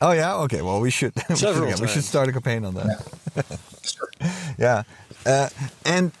[0.00, 0.36] Oh yeah.
[0.36, 0.62] Okay.
[0.62, 1.12] Well, we should.
[1.36, 2.86] Several we, should, we should start a campaign on that.
[3.36, 3.42] Yeah.
[4.58, 4.82] yeah.
[5.26, 5.48] Uh,
[5.84, 6.12] and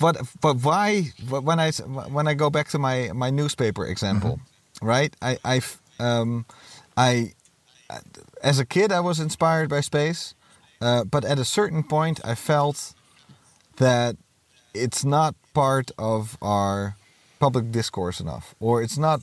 [0.00, 4.86] but but why when I when I go back to my my newspaper example, mm-hmm.
[4.86, 5.16] right?
[5.22, 5.60] I I
[6.00, 6.46] um
[6.96, 7.34] I
[8.42, 10.34] as a kid I was inspired by space,
[10.80, 12.94] uh, but at a certain point I felt
[13.76, 14.16] that
[14.74, 16.96] it's not part of our
[17.38, 19.20] public discourse enough, or it's not.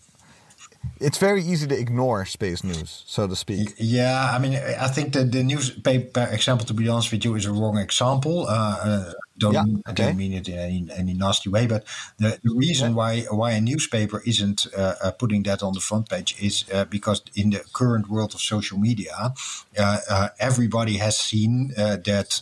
[0.99, 3.73] It's very easy to ignore space news, so to speak.
[3.77, 7.45] Yeah, I mean, I think that the newspaper example, to be honest with you, is
[7.45, 8.45] a wrong example.
[8.47, 9.81] Uh, uh, don't, yeah, okay.
[9.87, 11.85] I don't mean it in any, any, nasty way, but
[12.17, 12.95] the, the reason yeah.
[12.95, 16.85] why why a newspaper isn't uh, uh, putting that on the front page is uh,
[16.85, 19.33] because in the current world of social media,
[19.77, 22.41] uh, uh, everybody has seen that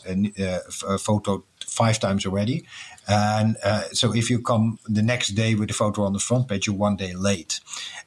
[0.87, 2.65] a photo five times already.
[3.07, 6.47] And uh, so if you come the next day with a photo on the front
[6.47, 7.59] page, you're one day late.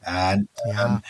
[0.07, 0.83] And yeah.
[0.83, 1.03] um,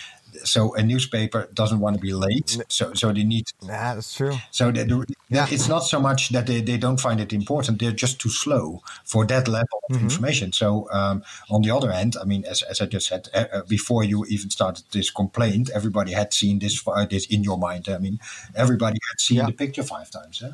[0.43, 2.59] so a newspaper doesn't want to be late.
[2.69, 3.45] So so they need.
[3.63, 4.37] Yeah, that's true.
[4.51, 4.87] So they,
[5.29, 5.47] yeah.
[5.51, 7.79] it's not so much that they, they don't find it important.
[7.79, 10.05] They're just too slow for that level of mm-hmm.
[10.05, 10.53] information.
[10.53, 14.03] So um, on the other hand, I mean, as, as I just said, uh, before
[14.05, 17.89] you even started this complaint, everybody had seen this uh, this in your mind.
[17.89, 18.19] I mean,
[18.55, 19.47] everybody had seen yeah.
[19.47, 20.43] the picture five times.
[20.45, 20.53] Huh?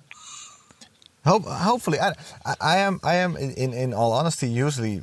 [1.24, 2.14] Hope, hopefully, I,
[2.60, 3.00] I am.
[3.02, 5.02] I am in, in all honesty, usually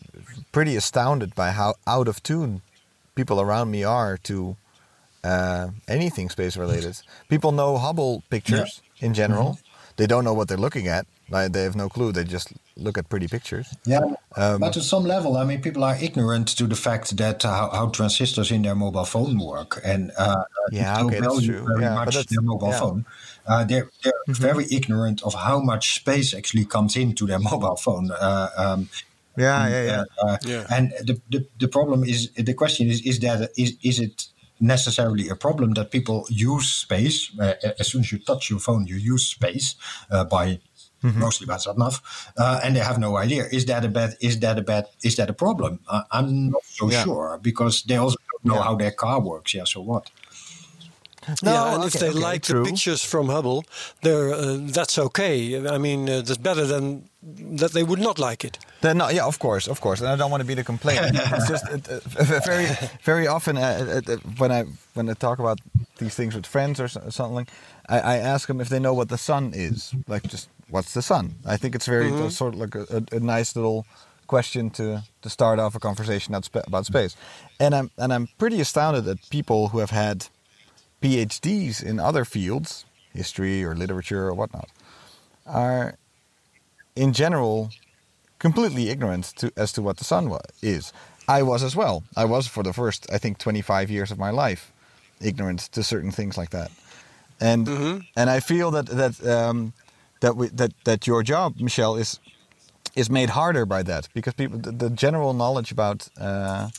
[0.52, 2.62] pretty astounded by how out of tune
[3.14, 4.56] people around me are to
[5.24, 7.00] uh, anything space related.
[7.30, 9.06] People know Hubble pictures yeah.
[9.06, 9.50] in general.
[9.52, 9.94] Mm-hmm.
[9.98, 11.06] They don't know what they're looking at.
[11.30, 12.12] Like they have no clue.
[12.12, 13.68] They just look at pretty pictures.
[13.86, 14.00] Yeah,
[14.38, 17.50] um, but to some level, I mean, people are ignorant to the fact that uh,
[17.50, 21.66] how, how, transistors in their mobile phone work, and uh, yeah, okay, that's true.
[21.68, 22.80] very yeah, much their mobile yeah.
[22.80, 23.06] phone.
[23.46, 24.42] Uh, they're they're mm-hmm.
[24.42, 28.10] very ignorant of how much space actually comes into their mobile phone.
[28.12, 28.90] Uh, um,
[29.38, 30.04] yeah, yeah, yeah.
[30.22, 30.66] Uh, yeah.
[30.70, 34.28] And the, the the problem is the question is is that is is it
[34.60, 38.88] necessarily a problem that people use space uh, as soon as you touch your phone
[38.88, 39.76] you use space
[40.10, 40.60] uh, by
[41.02, 42.02] mostly about Satnav,
[42.38, 43.46] uh, and they have no idea.
[43.52, 44.16] Is that a bad?
[44.20, 44.86] Is that a bad?
[45.04, 45.80] Is that a problem?
[45.88, 47.04] Uh, I'm not so Yeah.
[47.04, 49.54] sure because they also don't know how their car works.
[49.54, 50.12] Yeah, so what?
[51.44, 52.64] No, yeah, and if they okay, like true.
[52.64, 53.66] the pictures from Hubble,
[54.02, 55.68] they're, uh, that's okay.
[55.68, 57.10] I mean, uh, that's better than
[57.58, 58.60] that they would not like it.
[58.82, 61.16] Then, no, yeah, of course, of course, and I don't want to be the complainant.
[61.32, 62.00] it's just it, uh,
[62.46, 62.68] very,
[63.04, 65.60] very often uh, uh, uh, when I when I talk about
[65.98, 67.48] these things with friends or something,
[67.90, 69.94] I, I ask them if they know what the sun is.
[70.08, 71.36] Like, just what's the sun?
[71.46, 73.86] I think it's very uh, sort of like a, a, a nice little
[74.28, 77.16] question to to start off a conversation about, spa- about space,
[77.60, 80.28] and I'm and I'm pretty astounded that people who have had
[81.02, 84.70] PhDs in other fields, history or literature or whatnot,
[85.46, 85.96] are
[86.96, 87.70] in general
[88.40, 90.94] completely ignorant to, as to what the sun wa- is.
[91.28, 92.04] I was as well.
[92.16, 94.72] I was for the first, I think, 25 years of my life,
[95.22, 96.72] ignorant to certain things like that.
[97.40, 97.68] And
[98.16, 99.74] and I feel that that um,
[100.22, 102.20] that we, that that your job, Michel, is
[102.96, 106.70] is made harder by that because people the, the general knowledge about uh,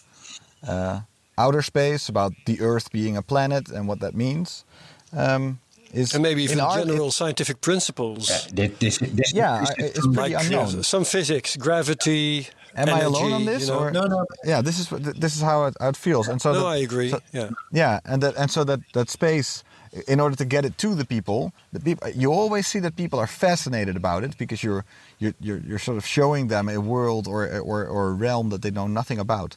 [0.67, 1.01] uh,
[1.37, 4.65] outer space, about the Earth being a planet and what that means,
[5.13, 5.59] um,
[5.93, 8.31] is And maybe even our- general scientific principles.
[8.31, 10.79] Uh, this, this, this, Yeah, this- it's pretty like unknown.
[10.81, 12.49] uh, some physics, gravity.
[12.75, 13.63] Am I alone on this?
[13.69, 13.81] you know?
[13.85, 13.91] or?
[13.91, 14.27] No, no.
[14.45, 14.89] Yeah, this is
[15.21, 17.11] this is how it, how it feels, and so No, that- I agree.
[17.11, 17.51] so- yeah.
[17.73, 19.65] yeah, and that and so that that space,
[20.07, 23.19] in order to get it to the people, the people you always see that people
[23.19, 24.85] are fascinated about it because you're
[25.19, 28.63] you're you're, you're sort of showing them a world or or or a realm that
[28.63, 29.57] they know nothing about.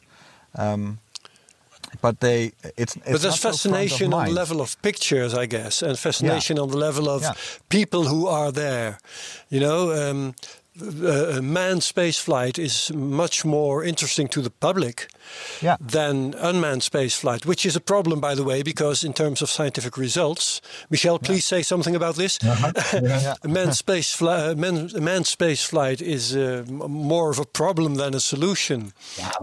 [0.54, 0.98] Um,
[2.00, 5.46] but they, it's, it's But there's not so fascination on the level of pictures, I
[5.46, 7.34] guess, and fascination on the level of Yeah.
[7.68, 8.98] people who are there.
[9.50, 10.34] You know, um,
[10.80, 15.08] uh, manned space flight is much more interesting to the public
[15.60, 15.76] Yeah.
[15.80, 19.50] than unmanned space flight, which is a problem, by the way, because in terms of
[19.50, 20.60] scientific results,
[20.90, 22.38] Michel, please say something about this.
[22.92, 23.34] Yeah.
[23.44, 24.54] manned space flight, uh,
[25.00, 28.92] manned, space flight is uh, more of a problem than a solution,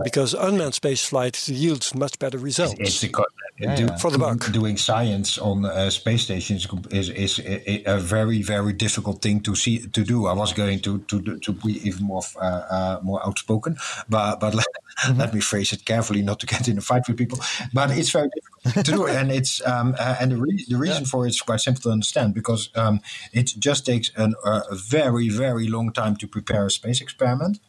[0.03, 2.75] because unmanned space flight yields much better results.
[2.79, 3.23] It's co-
[3.59, 3.97] Yeah, do- yeah.
[3.97, 4.51] For the buck.
[4.51, 9.55] Doing science on uh, space stations is, is is a very very difficult thing to
[9.55, 10.27] see to do.
[10.27, 13.77] I was going to to to be even more uh, uh, more outspoken,
[14.09, 14.65] but but let,
[14.99, 15.19] Mm-hmm.
[15.19, 17.39] let me phrase it carefully, not to get in a fight with people.
[17.73, 21.05] But it's very difficult to do, and it's um, uh, and the, re- the reason
[21.05, 22.99] for it is quite simple to understand because um,
[23.31, 27.59] it just takes an, uh, a very very long time to prepare a space experiment.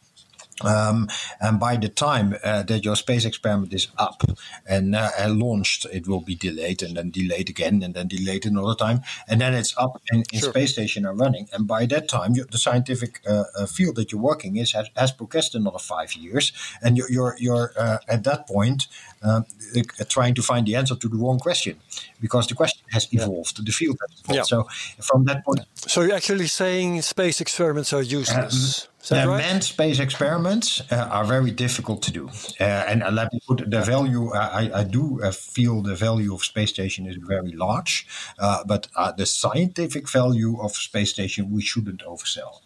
[0.64, 1.08] Um,
[1.40, 4.22] and by the time uh, that your space experiment is up
[4.68, 8.46] and, uh, and launched, it will be delayed and then delayed again and then delayed
[8.46, 9.02] another time.
[9.28, 11.48] And then it's up in, in space station and running.
[11.52, 14.88] And by that time, you, the scientific uh, uh, field that you're working is has,
[14.96, 16.52] has progressed another five years.
[16.82, 18.86] And you're, you're, you're uh, at that point
[19.22, 19.42] uh,
[19.76, 21.78] uh, trying to find the answer to the wrong question
[22.20, 24.36] because the question has evolved, the field has evolved.
[24.36, 24.42] Yeah.
[24.42, 24.68] So
[25.02, 28.88] from that point, So you're actually saying space experiments are useless.
[29.02, 29.44] Is that Uh, right?
[29.44, 32.28] Manned space experiments uh, are very difficult to do.
[32.60, 36.34] Uh, and uh, let me put the value, I, I do uh, feel the value
[36.34, 38.06] of space station is very large,
[38.38, 42.60] uh, but uh, the scientific value of space station we shouldn't oversell.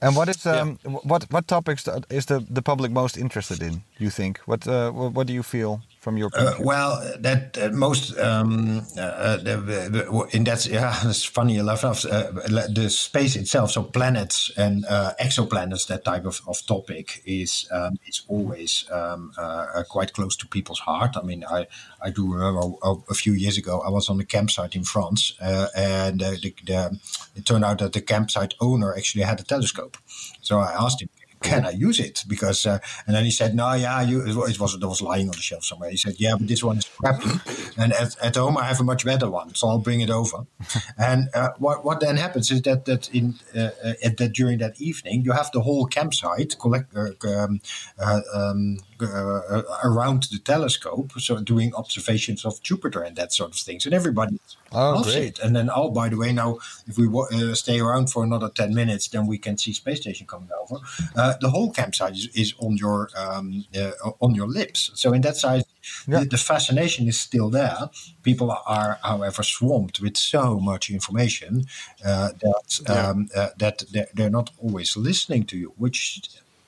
[0.00, 3.82] And what is um, what what topics is the, the public most interested in?
[3.98, 4.38] You think?
[4.44, 6.30] What uh, what, what do you feel from your?
[6.34, 9.56] Uh, well, that uh, most um, uh, the,
[9.90, 11.82] the, in that yeah, that's funny enough.
[11.84, 12.30] Uh,
[12.68, 17.98] the space itself, so planets and uh, exoplanets, that type of, of topic is um,
[18.06, 21.16] is always um, uh, quite close to people's heart.
[21.16, 21.66] I mean, I
[22.00, 25.68] I do remember a, few years ago I was on a campsite in France, uh,
[25.74, 27.00] and uh, the, the,
[27.34, 29.96] it turned out that the campsite owner actually had a telescope.
[30.42, 31.08] So I asked him
[31.44, 32.24] can I use it?
[32.26, 35.32] Because uh, and then he said, no, yeah, you, it was it was lying on
[35.32, 35.90] the shelf somewhere.
[35.90, 37.30] He said, yeah, but this one is crappy,
[37.76, 40.46] and at, at home I have a much better one, so I'll bring it over.
[40.98, 43.70] and uh, what what then happens is that that in uh,
[44.02, 47.60] at that during that evening you have the whole campsite collect uh, um,
[47.98, 53.58] uh, um, uh, around the telescope, so doing observations of Jupiter and that sort of
[53.58, 54.38] things, and everybody
[54.76, 55.24] Oh, loves great.
[55.24, 55.38] it.
[55.38, 58.74] And then, oh, by the way, now if we uh, stay around for another ten
[58.74, 60.82] minutes, then we can see space station coming over.
[61.14, 64.90] Uh, the whole campsite is, is on your um, uh, on your lips.
[64.94, 65.62] So in that side,
[66.08, 66.20] Yeah.
[66.20, 67.88] the, the fascination is still there.
[68.22, 71.66] People are, however, swamped with so much information
[72.04, 76.20] uh, that um, uh, that they're, they're not always listening to you, which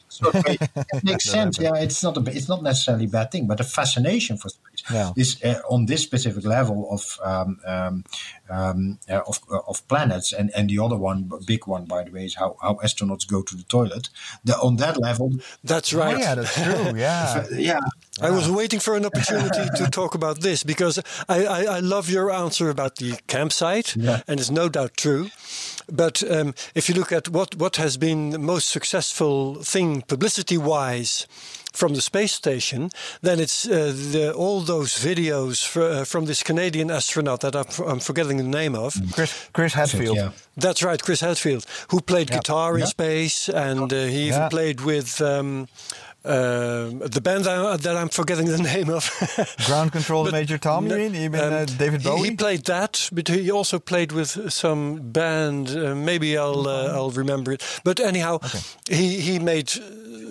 [0.09, 1.59] So it, it makes sense.
[1.59, 4.83] Yeah, it's not a, it's not necessarily a bad thing, but the fascination for space
[4.91, 5.13] Yeah.
[5.17, 8.05] is uh, on this specific level of um, um,
[8.49, 12.05] um, uh, of, uh, of planets, and, and the other one, b- big one by
[12.05, 14.09] the way, is how, how astronauts go to the toilet.
[14.45, 15.33] The, on that level,
[15.65, 16.19] That's Oh, right.
[16.19, 16.97] yeah, that's true.
[16.97, 17.47] Yeah.
[17.53, 17.81] yeah,
[18.21, 20.99] I was waiting for an opportunity to talk about this because
[21.29, 24.23] I, I, I love your answer about the campsite, Yeah.
[24.29, 25.31] and it's no doubt true.
[25.91, 30.57] But um, if you look at what, what has been the most successful thing publicity
[30.59, 31.27] wise
[31.73, 32.89] from the space station,
[33.21, 37.67] then it's uh, the, all those videos fr- uh, from this Canadian astronaut that I'm,
[37.87, 38.95] I'm forgetting the name of.
[39.13, 40.17] Chris Chris Hadfield.
[40.17, 40.31] yeah.
[40.57, 42.39] That's right, Chris Hadfield, who played Yeah.
[42.39, 42.87] guitar in Yeah.
[42.87, 44.49] space, and uh, he even Yeah.
[44.49, 45.69] played with um,
[46.27, 49.11] uh, the band that, that I'm forgetting the name of.
[49.67, 51.15] Ground Control But Major Tom, you mean?
[51.15, 52.31] You mean um, uh, David Bowie?
[52.31, 55.71] He, played that, but he also played with some band.
[55.71, 57.63] Uh, maybe I'll uh, I'll remember it.
[57.85, 58.41] But anyhow,
[58.91, 59.81] he he made uh,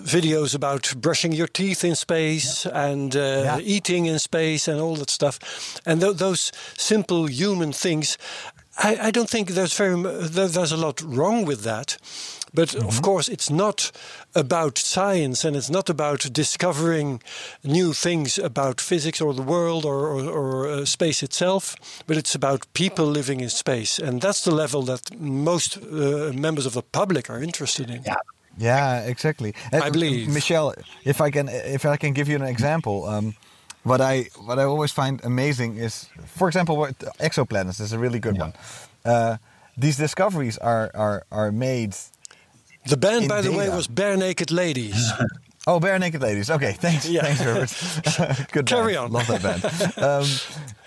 [0.04, 3.60] videos about brushing your teeth in space and uh, Yeah.
[3.62, 5.40] eating in space and all that stuff,
[5.86, 8.18] and th- those simple human things.
[8.78, 11.98] I, I don't think there's very there's a lot wrong with that.
[12.54, 12.88] But Mm-hmm.
[12.88, 13.92] of course, it's not
[14.34, 17.22] about science and it's not about discovering
[17.64, 21.76] new things about physics or the world or, or, or uh, space itself,
[22.08, 24.00] but it's about people living in space.
[24.00, 28.02] And that's the level that most uh, members of the public are interested in.
[28.06, 28.16] Yeah.
[28.58, 29.54] Yeah, exactly.
[29.72, 30.34] And I believe.
[30.34, 30.74] Michel,
[31.04, 33.36] if I can, if I can give you an example, um,
[33.86, 38.20] what I what I always find amazing is, for example, what exoplanets is a really
[38.20, 38.54] good one.
[39.06, 39.38] Uh,
[39.78, 41.96] these discoveries are are are made.
[42.88, 45.12] The band, In by the way, was Barenaked Ladies.
[45.68, 46.52] Oh, Barenaked Ladies.
[46.52, 47.24] Okay, thanks, Yeah.
[47.24, 48.48] thanks, Herbert.
[48.52, 48.68] good.
[48.68, 49.06] Carry band.
[49.06, 49.12] on.
[49.14, 49.64] Love that band.
[49.98, 50.26] um,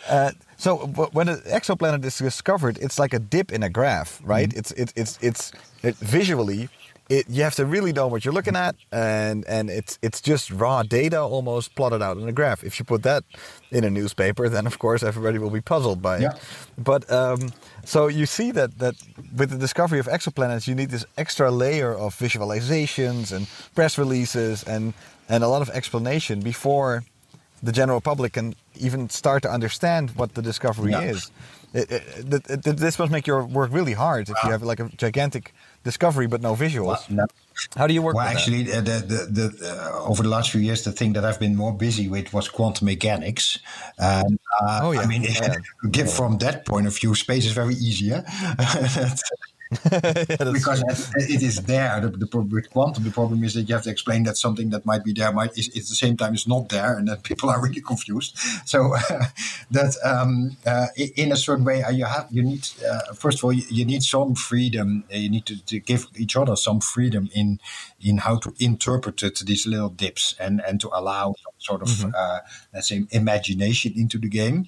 [0.08, 4.48] uh, so when an exoplanet is discovered, it's like a dip in a graph, right?
[4.48, 4.58] Mm-hmm.
[4.60, 6.68] It's it's it's it's it, visually.
[7.08, 10.50] It, you have to really know what you're looking at, and and it's it's just
[10.50, 12.62] raw data almost plotted out in a graph.
[12.62, 13.24] If you put that
[13.70, 16.32] in a newspaper, then of course everybody will be puzzled by Yeah.
[16.34, 16.40] it.
[16.76, 17.52] But um,
[17.84, 18.94] so you see that that
[19.34, 24.62] with the discovery of exoplanets, you need this extra layer of visualizations and press releases
[24.64, 24.92] and
[25.30, 27.04] and a lot of explanation before
[27.62, 31.10] the general public can even start to understand what the discovery Yeah.
[31.12, 31.30] is.
[31.74, 31.90] It,
[32.48, 35.52] it, this must make your work really hard if you have like a gigantic
[35.90, 37.00] discovery but no visuals.
[37.08, 37.24] No.
[37.78, 40.50] How do you work Well, with actually, uh, the, the, the, uh, over the last
[40.52, 43.58] few years, the thing that I've been more busy with was quantum mechanics.
[43.98, 45.00] And, uh, Oh, yeah.
[45.00, 45.56] I mean, yeah.
[45.90, 48.06] give from that point of view, space is very easy.
[48.12, 48.22] Yeah?
[49.90, 50.82] because
[51.16, 52.00] it- it is there.
[52.00, 54.70] The, the problem with quantum, the problem is that you have to explain that something
[54.70, 57.16] that might be there might is at the same time is not there, and then
[57.22, 58.36] people are really confused.
[58.64, 58.94] So
[59.70, 63.44] that um, uh, in a certain way, uh, you have you need uh, first of
[63.44, 65.04] all you, you need some freedom.
[65.12, 67.60] Uh, You need to, to give each other some freedom in
[68.00, 72.04] in how to interpret it, these little dips and and to allow some sort of
[72.14, 72.38] uh,
[72.72, 74.66] let's say imagination into the game.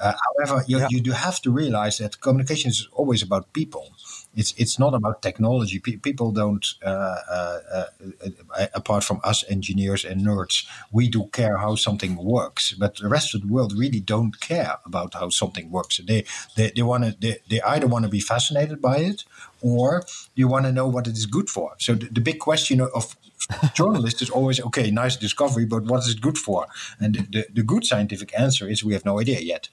[0.00, 0.86] Uh, however, you, Yeah.
[0.90, 3.92] you do have to realize that communication is always about people
[4.38, 5.78] it's it's not about technology.
[5.80, 11.56] Pe- people don't, uh, uh, uh, apart from us engineers and nerds, we do care
[11.58, 12.72] how something works.
[12.72, 16.00] But the rest of the world really don't care about how something works.
[16.06, 16.24] They
[16.56, 19.24] they, they want to they, they either want to be fascinated by it
[19.60, 21.74] or you want to know what it is good for.
[21.78, 23.16] So the, the big question of
[23.74, 26.66] journalists is always okay, nice discovery, but what is it good for?
[27.00, 29.68] And the, the, the good scientific answer is we have no idea yet.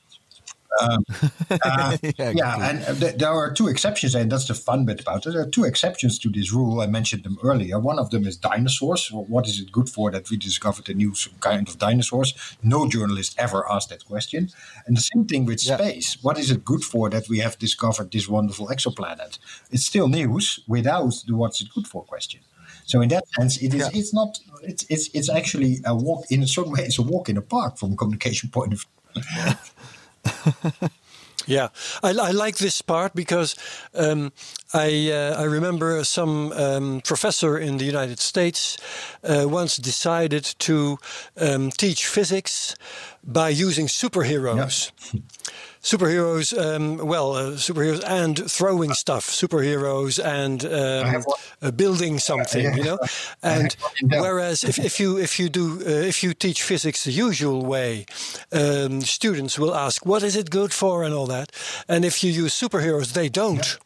[0.81, 1.05] Um,
[1.63, 5.01] uh, Yeah, yeah, and uh, th- there are two exceptions, and that's the fun bit
[5.01, 5.31] about it.
[5.31, 6.81] There are two exceptions to this rule.
[6.81, 7.79] I mentioned them earlier.
[7.79, 9.09] One of them is dinosaurs.
[9.11, 12.33] What is it good for that we discovered a new kind of dinosaurs?
[12.63, 14.49] No journalist ever asked that question.
[14.85, 15.77] And the same thing with Yeah.
[15.77, 16.17] space.
[16.21, 19.37] What is it good for that we have discovered this wonderful exoplanet?
[19.71, 22.41] It's still news without the what's it good for question.
[22.85, 23.81] So in that sense, it is.
[23.81, 23.89] Yeah.
[23.99, 24.39] It's not.
[24.61, 26.83] It's it's it's actually a walk in a certain way.
[26.83, 29.53] It's a walk in the park from a communication point of view.
[31.47, 31.67] Yeah,
[32.01, 33.55] I, I like this part because
[33.93, 34.31] um,
[34.73, 38.77] I uh, I remember some um, professor in the United States
[39.23, 40.97] uh, once decided to
[41.39, 42.75] um, teach physics
[43.23, 44.91] by using superheroes.
[45.85, 51.23] Superheroes, um, well, uh, superheroes and throwing stuff, superheroes and um,
[51.61, 52.97] uh, building something, you know.
[53.43, 57.63] And whereas if, if you if you do uh, if you teach physics the usual
[57.63, 58.05] way,
[58.51, 61.51] um, students will ask what is it good for and all that.
[61.87, 63.77] And if you use superheroes, they don't.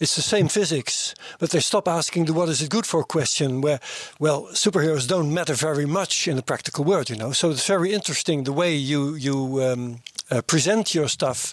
[0.00, 3.62] It's the same physics, but they stop asking the "what is it good for" question.
[3.62, 3.80] Where,
[4.20, 7.32] well, superheroes don't matter very much in the practical world, you know.
[7.32, 10.00] So it's very interesting the way you you um,
[10.30, 11.52] uh, present your stuff,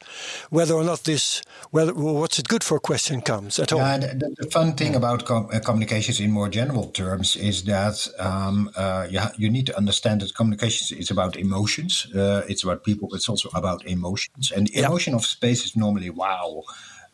[0.50, 3.80] whether or not this, whether what's it good for question comes at all.
[3.80, 8.08] Yeah, the, the, fun thing about com- uh, communications in more general terms is that
[8.20, 12.08] um, uh, you, ha- you need to understand that communications is about emotions.
[12.14, 13.14] Uh, it's about people.
[13.14, 16.64] It's also about emotions, and the emotion of space is normally wow.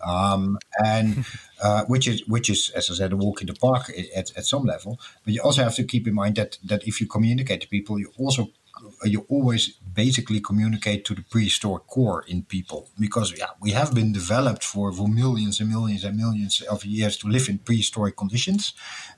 [0.03, 1.25] Um, and
[1.61, 4.45] uh, which is which is as I said a walk in the park at, at
[4.45, 4.99] some level.
[5.23, 7.99] But you also have to keep in mind that that if you communicate to people,
[7.99, 8.49] you also
[9.03, 14.13] you always basically communicate to the prehistoric core in people because yeah we have been
[14.13, 18.73] developed for, for millions and millions and millions of years to live in prehistoric conditions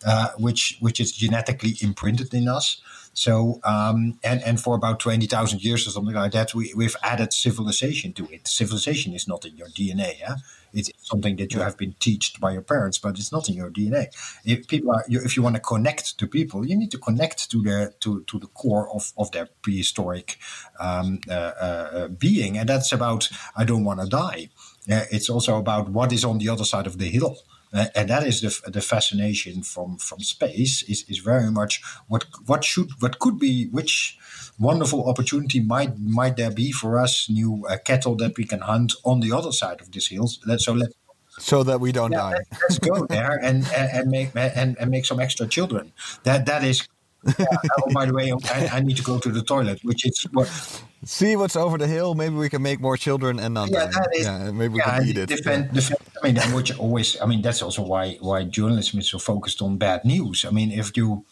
[0.05, 2.81] uh, which which is genetically imprinted in us
[3.13, 6.95] so um, and and for about twenty thousand years or something like that, we we've
[7.03, 8.47] added civilization to it.
[8.47, 10.19] Civilization is not in your DNA.
[10.19, 10.35] Yeah?
[10.73, 13.69] It's something that you have been taught by your parents, but it's not in your
[13.69, 14.07] DNA.
[14.45, 17.61] If people are, if you want to connect to people, you need to connect to
[17.61, 20.37] their to, to the core of, of their prehistoric
[20.79, 24.49] um, uh, uh, being, and that's about I don't want to die.
[24.91, 27.37] Uh, it's also about what is on the other side of the hill.
[27.73, 32.25] Uh, and that is the, the fascination from from space is, is very much what
[32.45, 34.17] what should what could be which
[34.59, 38.93] wonderful opportunity might might there be for us new uh, cattle that we can hunt
[39.03, 40.89] on the other side of these hills Let, so let
[41.39, 42.37] so that we don't yeah, die.
[42.51, 45.91] Let, us go there and, and make and, and make some extra children.
[46.23, 46.87] That that is
[47.25, 47.45] yeah,
[47.79, 50.47] oh, by the way, I, I, need to go to the toilet, which is what.
[51.05, 52.15] See what's over the hill.
[52.15, 53.69] Maybe we can make more children and not.
[53.69, 55.29] Yeah, that is, yeah maybe we yeah, can eat it.
[55.29, 55.71] Defend, yeah.
[55.71, 57.19] defend, I mean, which always.
[57.21, 60.45] I mean, that's also why why journalism is so focused on bad news.
[60.45, 61.25] I mean, if you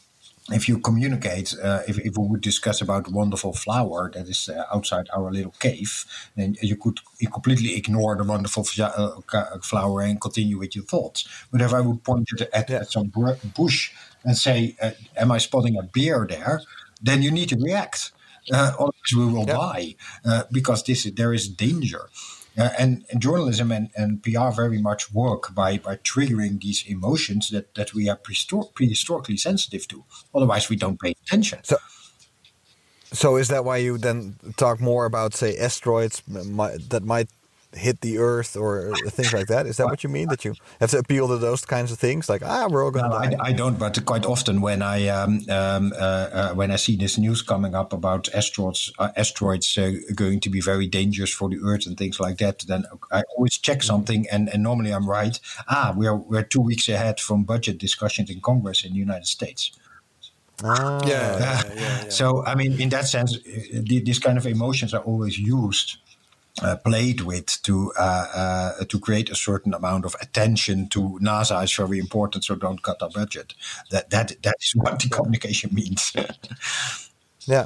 [0.54, 4.64] if you communicate, uh, if, if we would discuss about wonderful flower that is uh,
[4.74, 7.00] outside our little cave, then you could
[7.32, 9.22] completely ignore the wonderful uh,
[9.62, 11.28] flower and continue with your thoughts.
[11.52, 12.78] But if I would point at, at, yeah.
[12.78, 13.12] at some
[13.56, 13.92] bush
[14.24, 16.62] and say, uh, "Am I spotting a bear there?"
[17.02, 18.12] Then you need to react,
[18.52, 19.96] uh, otherwise we will die
[20.26, 22.10] uh, because this there is danger.
[22.58, 27.50] Uh, and, and, journalism and, and PR very much work by, by triggering these emotions
[27.50, 30.04] that, that we are prehistor- prehistorically sensitive to.
[30.36, 31.60] Otherwise, we don't pay attention.
[31.64, 31.78] So,
[33.14, 37.30] so is that why you then talk more about, say, asteroids that might
[37.74, 39.66] hit the earth or things like that?
[39.66, 40.28] Is that what you mean?
[40.28, 43.06] That you have to appeal to those kinds of things, like ah, we're all going
[43.06, 43.44] to no, die.
[43.44, 46.96] I, I, don't, but quite often when I um, um, uh, uh, when I see
[46.96, 51.50] this news coming up about asteroids uh, asteroids uh, going to be very dangerous for
[51.50, 53.88] the earth and things like that, then I always check mm-hmm.
[53.88, 55.40] something, and, and normally I'm right.
[55.68, 59.72] Ah, we're we're two weeks ahead from budget discussions in Congress in the United States.
[60.64, 61.10] Ah, yeah.
[61.10, 62.10] yeah, yeah, yeah.
[62.10, 65.98] So, I mean, in that sense, uh, these kind of emotions are always used
[66.62, 71.64] uh, played with to uh, uh, to create a certain amount of attention to NASA
[71.64, 73.54] is very important, so don't cut our budget.
[73.90, 76.14] That that that is what the communication means.
[77.46, 77.66] yeah.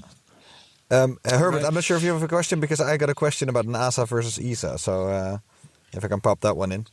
[0.91, 3.15] Um, uh, Herbert, I'm not sure if you have a question because I got a
[3.15, 4.77] question about NASA versus ESA.
[4.77, 5.37] So uh,
[5.93, 6.85] if I can pop that one in.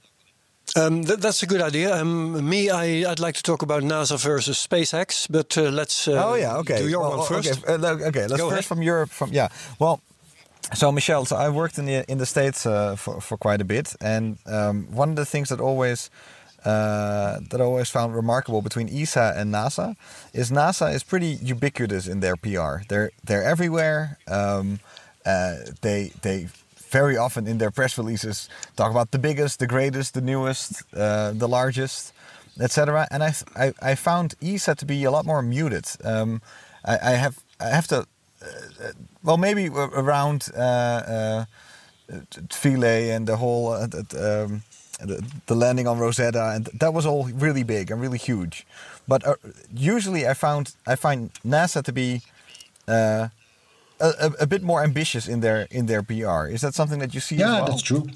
[0.76, 1.94] Um, th that's a good idea.
[1.94, 6.08] Um, me, I, would like to talk about NASA versus SpaceX, but uh, let's.
[6.08, 6.78] Uh, oh yeah, okay.
[6.78, 7.62] Do your well, one first.
[7.68, 8.26] Okay, uh, okay.
[8.26, 8.64] let's Go first ahead.
[8.64, 9.10] from Europe.
[9.10, 10.00] From yeah, well,
[10.74, 13.64] so Michel, so I worked in the in the states uh, for for quite a
[13.64, 16.10] bit, and um, one of the things that always
[16.64, 19.96] uh, that I always found remarkable between ESA and NASA
[20.32, 22.84] is NASA is pretty ubiquitous in their PR.
[22.88, 24.18] They're they're everywhere.
[24.28, 24.80] Um,
[25.26, 26.48] uh, they they
[26.92, 31.32] very often in their press releases talk about the biggest, the greatest, the newest, uh,
[31.32, 32.12] the largest,
[32.60, 33.08] etc.
[33.10, 35.86] And I, I, I found ESA to be a lot more muted.
[36.04, 36.42] Um,
[36.84, 38.06] I, I have I have to
[39.22, 41.44] well, maybe around uh, uh,
[42.50, 43.90] Philae and the whole um,
[45.00, 48.66] the, the, landing on Rosetta, and that was all really big and really huge.
[49.08, 49.22] But
[49.74, 52.22] usually, I found I find NASA to be
[52.88, 53.30] a,
[53.98, 56.46] a, bit more ambitious in their in their PR.
[56.46, 57.36] Is that something that you see?
[57.36, 57.66] Yeah, well?
[57.66, 58.06] that's true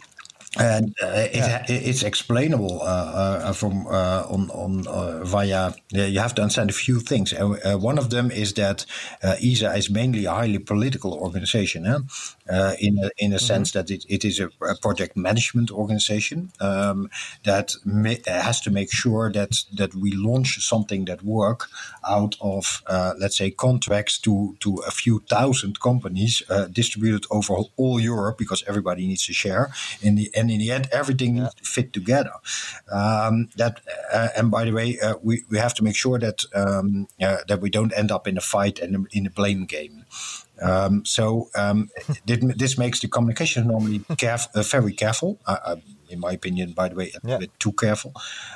[0.59, 1.64] and uh, yeah.
[1.68, 5.74] it's explainable uh, uh, from uh, on on uh, via.
[5.92, 7.32] you have to understand a few things.
[7.32, 8.86] Uh, one of them is that
[9.22, 12.07] ESA is mainly a highly political organization,
[12.80, 13.38] in a, in a mm-hmm.
[13.38, 17.11] sense that it, it is a, a project management organization um,
[17.44, 17.74] that
[18.26, 21.68] has to make sure that that we launch something that work
[22.09, 22.82] out of
[23.18, 29.07] let's say contracts to to a few thousand companies distributed over all Europe because everybody
[29.07, 29.70] needs to share
[30.03, 31.49] in the and in the end, everything yeah.
[31.62, 32.32] fit together.
[32.90, 33.80] Um, that
[34.12, 37.38] uh, and by the way, uh, we we have to make sure that um, uh,
[37.49, 40.05] that we don't end up in a fight and in a blame game.
[40.62, 41.88] Um, so um,
[42.26, 45.38] this makes the communication normally caref- uh, very careful.
[45.46, 45.76] Uh, uh,
[46.09, 47.38] in my opinion, by the way, a Yeah.
[47.38, 48.12] bit too careful.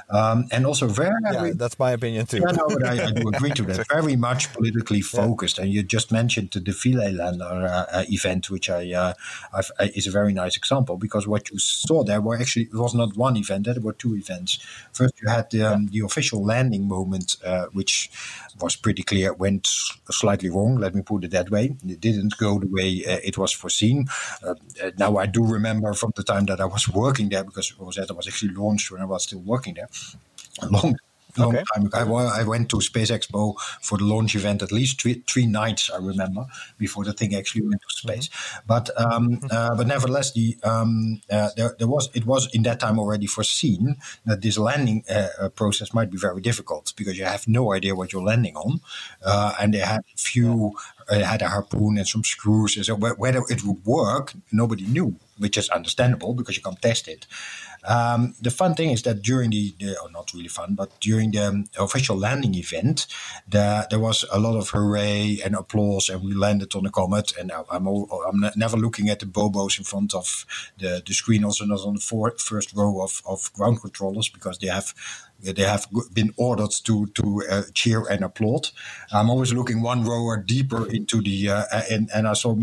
[0.08, 2.38] Um, and also very, Yeah, that's my opinion too.
[2.38, 3.86] yeah, no, but I, I do agree to that.
[3.92, 8.68] Very much politically focused, and you just mentioned the Philae lander uh, uh, event, which
[8.70, 9.12] I, uh,
[9.52, 12.94] I is a very nice example because what you saw there were actually it was
[12.94, 14.58] not one event; there were two events.
[14.92, 18.10] First, you had the, um, the official landing moment, uh, which
[18.60, 19.66] was pretty clear went
[20.10, 20.76] slightly wrong.
[20.76, 21.76] Let me put it that way.
[21.86, 24.06] It didn't go the way uh, it was foreseen.
[24.46, 24.54] Uh,
[24.98, 28.28] now I do remember from the time that I was working there because Rosetta was
[28.28, 29.88] actually launched when I was still working there.
[30.62, 30.94] A long
[31.36, 31.64] long Okay.
[31.74, 32.16] time ago.
[32.16, 35.90] I, I went to Space Expo for the launch event at least three, three nights.
[35.90, 36.46] I remember
[36.78, 38.28] before the thing actually went to space.
[38.66, 42.80] But um, uh, but nevertheless, the um, uh, there, there was it was in that
[42.80, 47.24] time already foreseen that this landing uh, uh, process might be very difficult because you
[47.24, 48.80] have no idea what you're landing on,
[49.24, 50.76] uh, and they had few.
[51.10, 55.16] Uh, had a harpoon and some screws, and so whether it would work, nobody knew,
[55.40, 57.26] which is understandable because you can't test it.
[57.88, 61.30] Um, the fun thing is that during the, the or not really fun, but during
[61.30, 63.06] the um, official landing event,
[63.48, 67.32] the, there was a lot of hooray and applause, and we landed on the comet.
[67.38, 70.44] And now I'm all, I'm ne- never looking at the bobos in front of
[70.78, 74.68] the, the screen, also not on the first row of, of ground controllers because they
[74.68, 74.94] have
[75.42, 78.70] they have been ordered to to uh, cheer and applaud.
[79.12, 82.54] I'm always looking one row deeper into the uh, and and I saw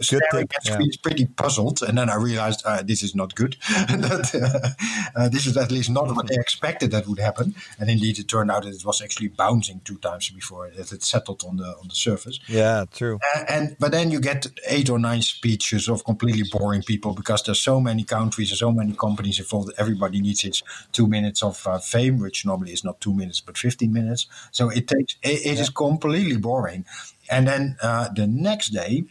[0.00, 0.78] staring at yeah.
[1.02, 3.56] pretty puzzled, and then I realized uh, this is not good.
[3.68, 7.54] that uh, uh, this is at least not what they expected that would happen.
[7.78, 11.02] And indeed, it turned out that it was actually bouncing two times before it it
[11.02, 12.38] settled on the on the surface.
[12.46, 13.18] Yeah, true.
[13.34, 17.42] Uh, and but then you get eight or nine speeches of completely boring people because
[17.42, 19.72] there's so many countries and so many companies involved.
[19.78, 20.62] Everybody needs its
[20.92, 24.26] two minutes of uh, fame, which normally is not two minutes but fifteen minutes.
[24.50, 26.84] So it takes it, it is completely boring.
[27.30, 29.04] And then uh, the next day,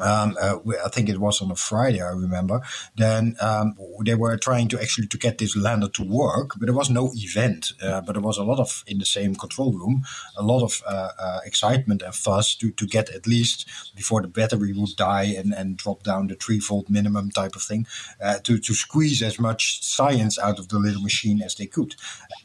[0.00, 2.60] um, uh, I think it was on a Friday, I remember.
[2.96, 6.74] Then um, they were trying to actually to get this lander to work, but there
[6.74, 7.72] was no event.
[7.82, 10.04] Uh, but there was a lot of in the same control room,
[10.36, 14.28] a lot of uh, uh, excitement and fuss to, to get at least before the
[14.28, 17.86] battery would die and, and drop down the three volt minimum type of thing,
[18.22, 21.94] uh, to to squeeze as much science out of the little machine as they could.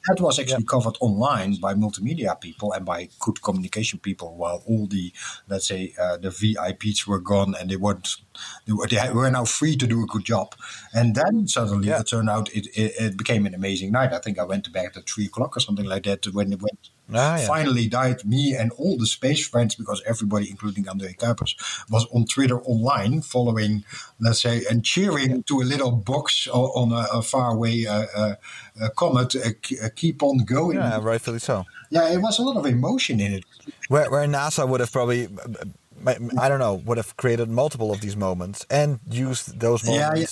[0.07, 4.85] That was actually covered online by multimedia people and by good communication people, while all
[4.87, 5.11] the
[5.47, 8.15] let's say uh, the VIPs were gone and they weren't
[8.65, 10.55] they were, they were now free to do a good job.
[10.93, 11.99] And then suddenly Yeah.
[11.99, 14.13] it turned out it, it, it became an amazing night.
[14.13, 16.61] I think I went to bed at three o'clock or something like that when it
[16.61, 16.89] went.
[17.11, 17.47] Ah, yeah.
[17.47, 21.55] Finally died me and all the space friends because everybody, including André Kuipers,
[21.89, 23.83] was on Twitter online following,
[24.19, 28.35] let's say, and cheering to a little box on a, a faraway uh, uh,
[28.81, 29.35] uh, comet.
[29.35, 30.77] Uh, k- uh, keep on going.
[30.77, 31.65] Yeah, rightfully so.
[31.89, 33.43] yeah, it was a lot of emotion in it.
[33.89, 35.27] Where, where NASA would have probably,
[36.07, 40.25] I don't know, would have created multiple of these moments and used those Yeah, yeah.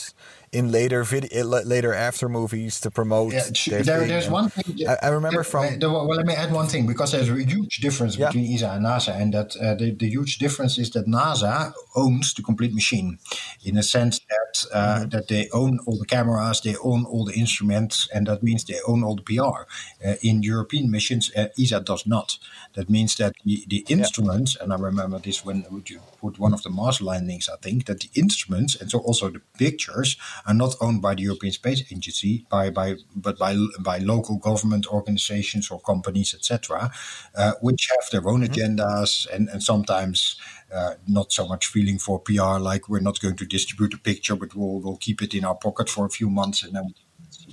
[0.51, 3.33] In later video, later after movies to promote.
[3.33, 4.87] Yeah, there, there's one thing.
[4.87, 5.65] I, I remember Yeah, from.
[5.65, 8.27] uh, the- well, let me add one thing because there's a huge difference Yeah.
[8.27, 12.33] between ESA and NASA, and that uh, the, the huge difference is that NASA owns
[12.33, 13.19] the complete machine,
[13.63, 15.09] in the sense that uh, Mm-hmm.
[15.09, 18.79] that they own all the cameras, they own all the instruments, and that means they
[18.87, 19.65] own all the PR.
[20.05, 22.37] Uh, in European missions, uh, ESA does not.
[22.73, 26.63] That means that the, the instruments, and I remember this when you put one of
[26.63, 30.17] the Mars landings, I think that the instruments and so also the pictures
[30.47, 34.87] are not owned by the European Space Agency, by by but by by local government
[34.87, 36.91] organizations or companies, etc.,
[37.35, 40.37] uh, which have their own agendas and and sometimes.
[40.69, 44.35] Uh, not so much feeling for PR, like we're not going to distribute a picture,
[44.35, 46.93] but we'll we'll keep it in our pocket for a few months and then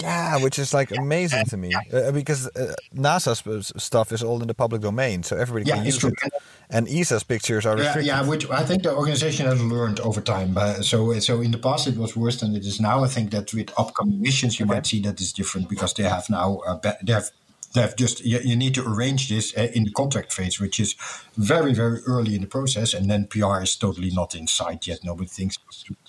[0.01, 4.49] Yeah, which is like amazing to me uh, because uh, NASA's stuff is all in
[4.49, 6.11] the public domain, so everybody Yeah, can use true.
[6.11, 6.33] it.
[6.71, 8.07] And ESA's pictures are Yeah, restricted.
[8.07, 10.57] yeah, which I think the organization has learned over time.
[10.57, 13.05] Uh, so, so in the past it was worse than it is now.
[13.05, 16.29] I think that with upcoming missions, you might see that it's different because they have
[16.31, 17.31] now uh, they have
[17.75, 20.79] they have just you, you need to arrange this uh, in the contract phase, which
[20.81, 20.95] is
[21.37, 25.01] very very early in the process, and then PR is totally not in sight yet.
[25.05, 25.59] Nobody thinks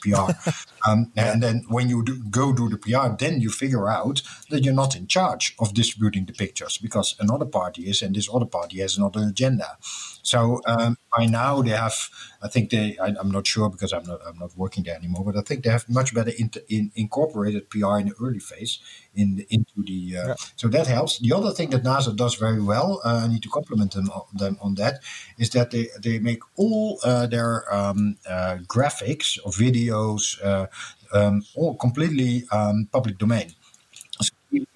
[0.01, 0.31] PR,
[0.87, 4.63] um, and then when you do, go do the PR, then you figure out that
[4.63, 8.45] you're not in charge of distributing the pictures because another party is, and this other
[8.45, 9.77] party has another agenda.
[10.25, 12.09] So um, by now they have,
[12.41, 15.23] I think they, I, I'm not sure because I'm not, I'm not working there anymore,
[15.23, 18.79] but I think they have much better inter, in, incorporated PR in the early phase
[19.13, 20.17] in the, into the.
[20.17, 21.19] Uh, So that helps.
[21.19, 24.23] The other thing that NASA does very well, uh, I need to compliment them on,
[24.33, 24.95] them on that,
[25.37, 30.65] is that they they make all uh, their um, uh, graphics or videos uh,
[31.13, 33.53] um, all completely um, public domain.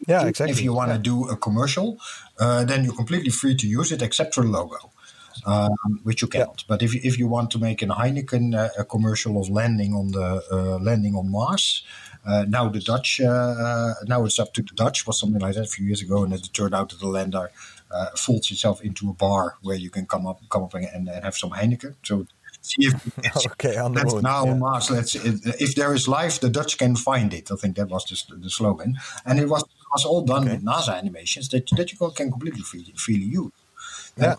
[0.07, 0.51] Yeah, exactly.
[0.51, 1.99] If you want to do a commercial,
[2.39, 4.91] uh, then you're completely free to use it except for the logo,
[5.45, 6.63] um, which you cannot.
[6.67, 9.93] But if you, if you want to make a Heineken uh, a commercial of landing
[9.93, 11.83] on the uh, landing on Mars,
[12.25, 15.07] Uh, now the Dutch, uh, now it's up to the Dutch.
[15.07, 17.45] Was something like that a few years ago, and it turned out that the lander
[17.95, 21.23] uh, folds itself into a bar where you can come up, come up and, and
[21.23, 21.93] have some Heineken.
[22.03, 22.25] So
[22.61, 22.95] see if
[23.53, 24.21] okay, on the moon.
[24.21, 24.53] now yeah.
[24.55, 24.89] Mars.
[24.91, 27.51] Let's if there is life, the Dutch can find it.
[27.51, 29.63] I think that was the, the slogan, and it was
[29.93, 30.51] was all done Okay.
[30.51, 33.51] with NASA animations that that you can completely freely, freely use.
[34.17, 34.35] Yeah.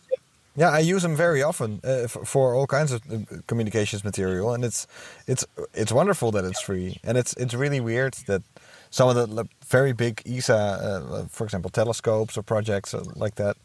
[0.57, 4.53] Yeah, I use them very often uh, for, for all kinds of uh, communications material,
[4.53, 4.86] and it's
[5.26, 5.44] it's
[5.74, 8.42] it's wonderful that it's free, and it's it's really weird that
[8.90, 13.57] some of the very big ESA, uh, for example, telescopes or projects uh, like that,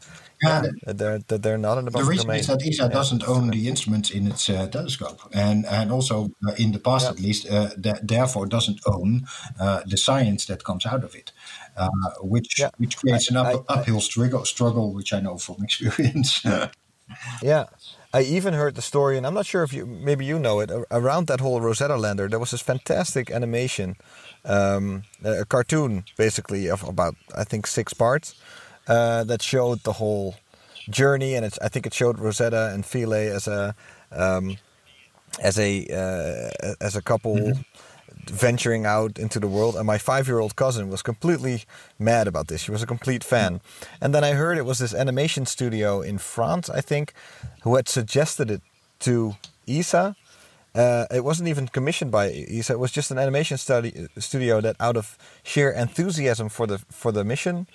[0.42, 2.40] Yeah, they're that they're not in the public The reason domain.
[2.40, 2.88] is that ESA Yeah.
[2.98, 7.04] doesn't own the instruments in its uh, telescope, and and also uh, in the past
[7.04, 7.10] Yeah.
[7.14, 9.26] at least, uh, that therefore doesn't own
[9.58, 11.32] uh, the science that comes out of it,
[11.76, 11.88] uh,
[12.22, 12.70] which Yeah.
[12.78, 16.44] which creates I- an up, I- uphill struggle, struggle, which I know from experience.
[17.42, 17.66] Yeah,
[18.12, 20.70] I even heard the story, and I'm not sure if you maybe you know it.
[20.90, 23.96] Around that whole Rosetta lander, there was this fantastic animation,
[24.44, 28.34] um, a cartoon basically of about I think six parts
[28.88, 30.34] uh, that showed the whole
[30.90, 33.74] journey, and it's I think it showed Rosetta and Philae as a
[34.10, 34.56] um,
[35.40, 37.52] as a uh, as a couple
[38.24, 39.76] venturing out into the world.
[39.76, 41.64] And my five-year-old cousin was completely
[41.98, 42.62] mad about this.
[42.62, 43.60] She was a complete fan.
[44.00, 47.12] And then I heard it was this animation studio in France, I think,
[47.62, 48.62] who had suggested it
[49.00, 49.36] to
[49.68, 50.16] ESA.
[50.74, 52.74] Uh, it wasn't even commissioned by ESA.
[52.74, 57.12] It was just an animation study, studio that, out of sheer enthusiasm for the for
[57.12, 57.66] the mission,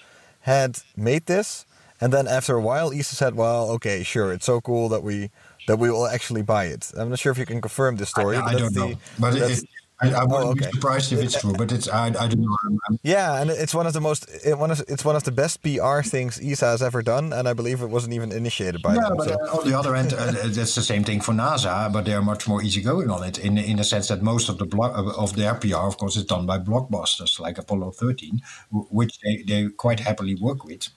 [0.42, 1.66] had made this.
[2.00, 5.32] And then after a while, ESA said, "Well, okay, sure, it's so cool that we
[5.68, 8.38] that we will actually buy it." I'm not sure if you can confirm this story.
[8.38, 9.64] I, I don't the- know, but it, it,
[10.02, 11.54] I, I wouldn't Oh, be surprised if it's true.
[11.54, 12.58] But it's I, I don't know.
[12.90, 15.32] I'm, Yeah, and it's one of the most it, one of it's one of the
[15.32, 18.96] best PR things ESA has ever done, and I believe it wasn't even initiated by
[18.96, 19.18] Yeah, them.
[19.18, 19.34] but so.
[19.36, 22.48] uh, on the other end, uh, that's the same thing for NASA, but they're much
[22.48, 25.54] more easygoing on it in in the sense that most of the blo- of their
[25.56, 28.42] PR, of course, is done by blockbusters like Apollo 13,
[28.72, 30.90] which they, they quite happily work with.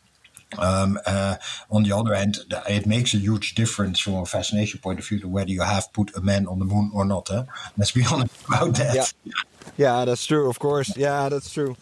[0.58, 1.36] Um, uh,
[1.70, 2.38] on the other hand,
[2.68, 5.92] it makes a huge difference from a fascination point of view to whether you have
[5.92, 7.28] put a man on the moon or not.
[7.28, 7.44] Huh?
[7.76, 8.94] Let's be honest about that.
[8.94, 9.32] Yeah.
[9.76, 10.48] Yeah, that's true.
[10.50, 10.96] Of course.
[10.96, 11.76] Yeah, that's true.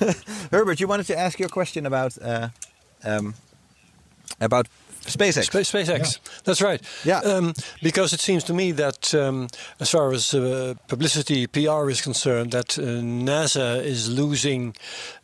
[0.50, 2.48] Herbert, you wanted to ask your question about uh,
[3.04, 3.34] um,
[4.40, 4.68] about
[5.06, 5.44] SpaceX.
[5.44, 6.18] Spa- SpaceX.
[6.44, 6.80] That's right.
[7.04, 7.18] Yeah.
[7.18, 9.48] Um, because it seems to me that, um,
[9.80, 14.74] as far as uh, publicity, PR is concerned, that uh, NASA is losing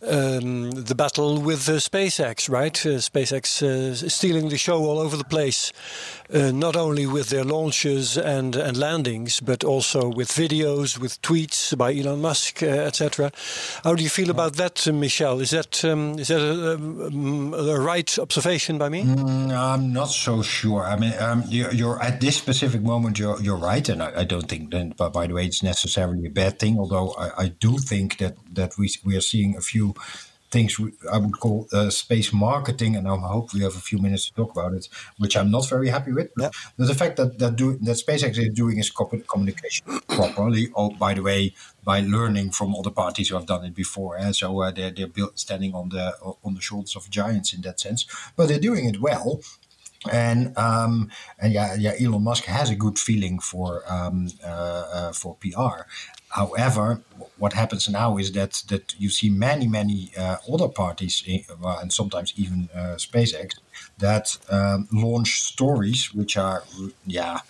[0.07, 2.76] um, the battle with uh, SpaceX, right?
[2.85, 5.72] Uh, SpaceX uh, is stealing the show all over the place,
[6.33, 11.76] uh, not only with their launches and, and landings, but also with videos, with tweets
[11.76, 13.33] by Elon Musk, uh, etc.
[13.85, 15.41] How do you feel about that, uh, Michel?
[15.41, 19.05] Is that um, is that a, um, a right observation by me?
[19.05, 20.85] Mm, I'm not so sure.
[20.85, 24.24] I mean, um, you're, you're at this specific moment, you're, you're right, and I, I
[24.24, 24.97] don't think that.
[24.97, 26.78] But by the way, it's necessarily a bad thing.
[26.78, 29.95] Although I, I do think that that we we are seeing a few
[30.51, 30.80] things
[31.12, 34.34] I would call uh, space marketing, and I hope we have a few minutes to
[34.34, 34.88] talk about it,
[35.18, 36.30] which I'm not very happy with.
[36.36, 36.51] Yeah.
[36.76, 40.68] But the fact that that, do, that SpaceX is doing its co- communication properly.
[40.74, 44.32] Oh, by the way, by learning from other parties who have done it before, eh?
[44.32, 47.80] so uh, they're they're built, standing on the on the shoulders of giants in that
[47.80, 49.40] sense, but they're doing it well.
[50.11, 55.12] And um, and yeah, yeah, Elon Musk has a good feeling for um, uh, uh,
[55.12, 55.84] for PR.
[56.31, 57.01] However,
[57.39, 61.78] what happens now is that that you see many many uh, other parties, in, well,
[61.78, 63.55] and sometimes even uh, SpaceX,
[63.99, 66.62] that um, launch stories which are
[67.07, 67.41] yeah,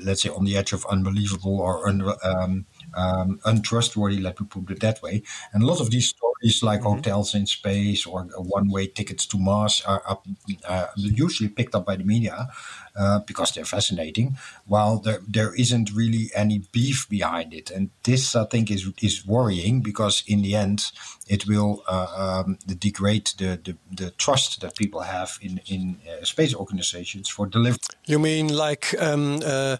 [0.00, 4.18] let's say on the edge of unbelievable or un, um, um, untrustworthy.
[4.18, 5.22] Let me put it that way.
[5.52, 6.31] And a lot of these stories,
[6.62, 10.26] like hotels in space or one-way tickets to Mars, are up,
[10.68, 12.48] uh, usually picked up by the media
[12.96, 14.36] uh, because they're fascinating.
[14.66, 19.26] While there there isn't really any beef behind it, and this I think is is
[19.26, 20.92] worrying because in the end
[21.28, 26.24] it will uh, um, degrade the, the the trust that people have in in uh,
[26.24, 27.78] space organizations for delivery.
[28.06, 29.76] You mean like um, uh,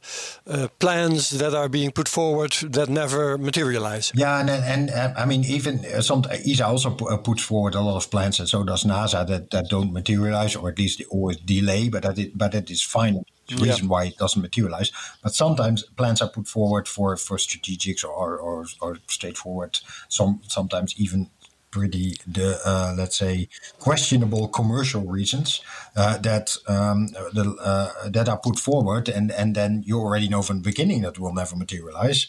[0.47, 4.13] uh, plans that are being put forward that never materialize?
[4.15, 6.23] Yeah, and and uh, I mean, even some
[6.53, 9.69] ESA also uh, puts forward a lot of plans, and so does NASA that, that
[9.69, 11.89] don't materialize, or at least they always delay.
[11.89, 13.25] But that it, but that is fine.
[13.49, 14.93] The reason why it doesn't materialize.
[15.23, 19.81] But sometimes plans are put forward for for strategics or or, or straightforward.
[20.09, 21.31] Some sometimes even
[21.73, 23.49] pretty the uh, let's say
[23.81, 25.63] questionable commercial reasons
[25.97, 30.43] uh, that um, the, uh, that are put forward, and and then you already know
[30.43, 32.29] from the beginning that will never materialize.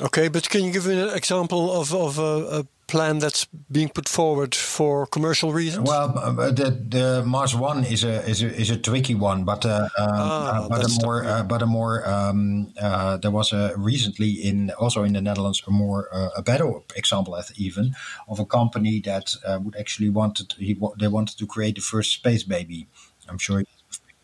[0.00, 4.08] Okay, but can you give an example of, of a, a plan that's being put
[4.08, 5.88] forward for commercial reasons?
[5.88, 6.08] Well,
[6.52, 10.08] the the Mars One is a is a, is a tricky one, but uh, um,
[10.08, 14.30] Ah, uh, but a more uh, but a more um, uh, there was a recently
[14.30, 16.66] in also in the Netherlands a more uh, a better
[16.96, 17.94] example even
[18.28, 22.12] of a company that uh, would actually wanted he they wanted to create the first
[22.12, 22.86] space baby.
[23.28, 23.62] I'm sure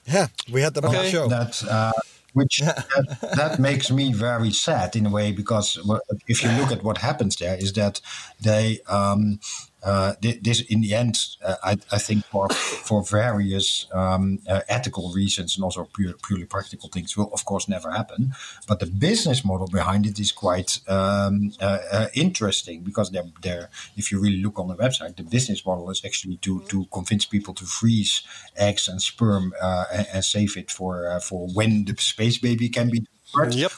[0.04, 1.28] Yeah, we had them on the show.
[1.28, 1.92] that uh,
[2.38, 5.78] which that, that makes me very sad in a way because
[6.26, 8.00] if you look at what happens there is that
[8.40, 9.40] they um,
[9.82, 14.60] uh, thi- this in the end uh, I, I think for for various um, uh,
[14.68, 18.32] ethical reasons and also pure, purely practical things will of course never happen.
[18.66, 23.70] But the business model behind it is quite um, uh, uh, interesting because they're, they're
[23.96, 27.24] if you really look on the website the business model is actually to to convince
[27.24, 28.22] people to freeze
[28.56, 32.90] eggs and sperm uh, and, and save it for for when the space baby can
[32.90, 33.06] be
[33.36, 33.72] Yep,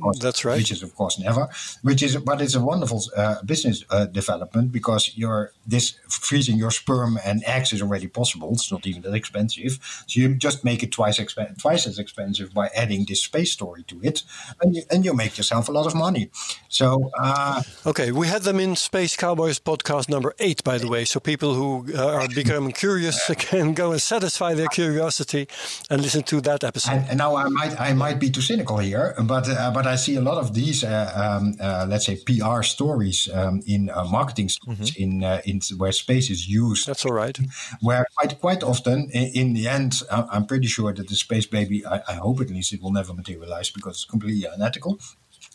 [0.00, 0.56] course, that's right.
[0.58, 1.48] Which is of course never.
[1.82, 6.70] Which is, but it's a wonderful uh, business uh, development because you're this freezing your
[6.70, 8.52] sperm and eggs is already possible.
[8.52, 9.78] It's not even that expensive.
[10.06, 13.84] So you just make it twice expen- twice as expensive by adding this space story
[13.84, 14.22] to it,
[14.60, 16.30] and you, and you make yourself a lot of money.
[16.68, 21.04] So uh, Okay, we had them in Space Cowboys podcast number eight, by the way.
[21.04, 25.48] So people who uh, are becoming curious can go and satisfy their curiosity
[25.88, 26.92] and listen to that episode.
[26.92, 28.89] And, and now I might I might be too cynical here,
[29.22, 32.62] but uh, but I see a lot of these uh, um, uh, let's say PR
[32.62, 36.86] stories um, in uh, marketing stories in uh, in where space is used.
[36.86, 37.38] That's all right.
[37.80, 41.84] where quite quite often in, in the end I'm pretty sure that the space baby
[41.86, 44.98] I, I hope at least it will never materialize because it's completely unethical.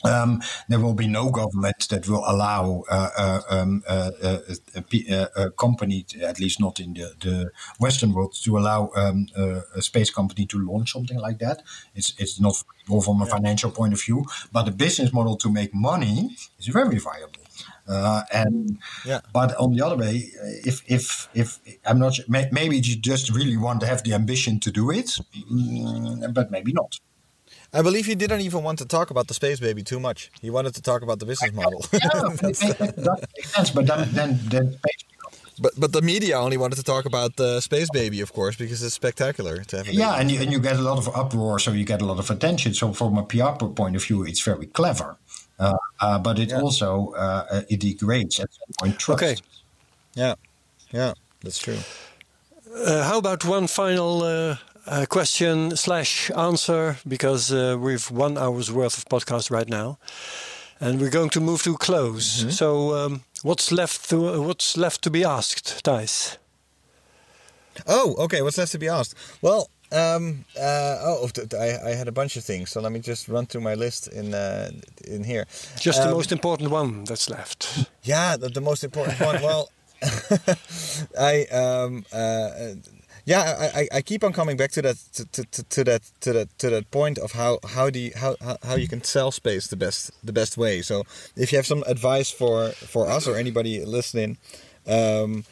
[0.05, 4.39] Um, there will be no government that will allow uh, uh, um, uh, uh,
[4.75, 8.91] a, p- uh, a company, at least not in the, the Western world, to allow
[8.95, 11.63] um, uh, a space company to launch something like that.
[11.95, 12.55] It's it's not
[12.87, 16.67] viable from a financial point of view, but the business model to make money is
[16.67, 17.43] very viable.
[17.87, 19.19] Uh, and Yeah.
[19.31, 20.31] but on the other way,
[20.65, 24.71] if if if I'm not maybe you just really want to have the ambition to
[24.71, 25.19] do it,
[25.51, 26.99] mm, but maybe not.
[27.75, 30.31] I believe he didn't even want to talk about the space baby too much.
[30.41, 31.79] He wanted to talk about the business model.
[31.91, 33.71] that makes sense.
[33.71, 34.65] But then then then
[35.63, 38.83] but but the media only wanted to talk about the space baby, of course, because
[38.83, 39.87] it's spectacular to have.
[39.87, 42.05] A yeah, and you and you get a lot of uproar, so you get a
[42.05, 42.73] lot of attention.
[42.73, 45.17] So from a PR point of view, it's very clever.
[45.57, 46.61] Uh, uh, but it Yeah.
[46.61, 49.23] also uh, uh, it degrades at some point trust.
[49.23, 49.35] Okay.
[50.13, 50.35] yeah,
[50.91, 51.79] yeah, that's true.
[52.85, 54.57] Uh, how about one final
[54.87, 56.97] uh, uh, question slash answer?
[57.07, 59.97] Because uh, we've one hour's worth of podcast right now,
[60.79, 62.45] and we're going to move to close.
[62.55, 66.37] So, um, what's left to what's left to be asked, Thijs?
[67.87, 68.41] Oh, okay.
[68.41, 69.15] What's left to be asked?
[69.41, 71.29] Well, um, uh, oh,
[71.59, 74.07] I, I had a bunch of things, so let me just run through my list
[74.07, 74.69] in uh,
[75.07, 75.45] in here.
[75.79, 77.89] Just the Um, most important one that's left.
[78.03, 79.41] Yeah, the, the most important one.
[79.41, 79.69] Well,
[81.19, 82.75] I um uh
[83.25, 86.33] yeah I, I, I keep on coming back to that to, to, to that to
[86.33, 89.67] that to that point of how how do you how, how you can sell space
[89.67, 90.81] the best the best way.
[90.81, 91.03] So
[91.35, 94.37] if you have some advice for for us or anybody listening,
[94.87, 95.45] um,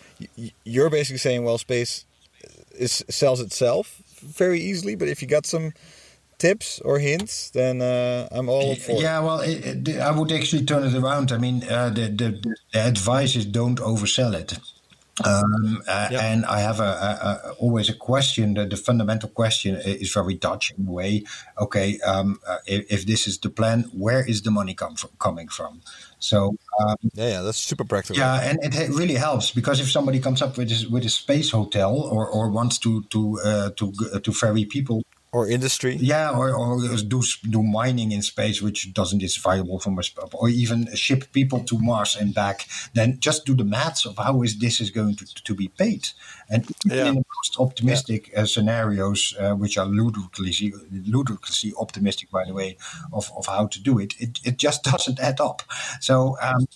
[0.63, 2.05] you're basically saying well space
[2.74, 5.74] is sells itself very easily, but if you got some
[6.38, 9.01] tips or hints, then uh, I'm all for.
[9.01, 11.32] Yeah, well, it, it, I would actually turn it around.
[11.32, 14.59] I mean, uh, the, the the advice is don't oversell it.
[15.24, 18.55] Um, uh, And I have a, a, a always a question.
[18.55, 21.24] The, the fundamental question is very Dutch in a way.
[21.59, 25.11] Okay, um, uh, if, if this is the plan, where is the money come from,
[25.20, 25.82] coming from?
[26.18, 28.18] So um, Yeah, yeah, that's super practical.
[28.18, 31.09] yeah, and it ha- really helps because if somebody comes up with this, with a
[31.09, 35.03] space hotel or, or wants to to uh, to to ferry people
[35.34, 35.95] Or industry.
[35.99, 40.03] yeah, or, or do do mining in space, which doesn't is viable from a
[40.34, 42.67] or even ship people to Mars and back.
[42.93, 46.09] Then just do the maths of how is this is going to, to be paid.
[46.49, 47.07] And even Yeah.
[47.09, 52.77] in the most optimistic uh, scenarios, uh, which are ludicrously ludicrously optimistic, by the way,
[53.11, 55.63] of, of how to do it, it, it just doesn't add up.
[55.99, 56.67] So um,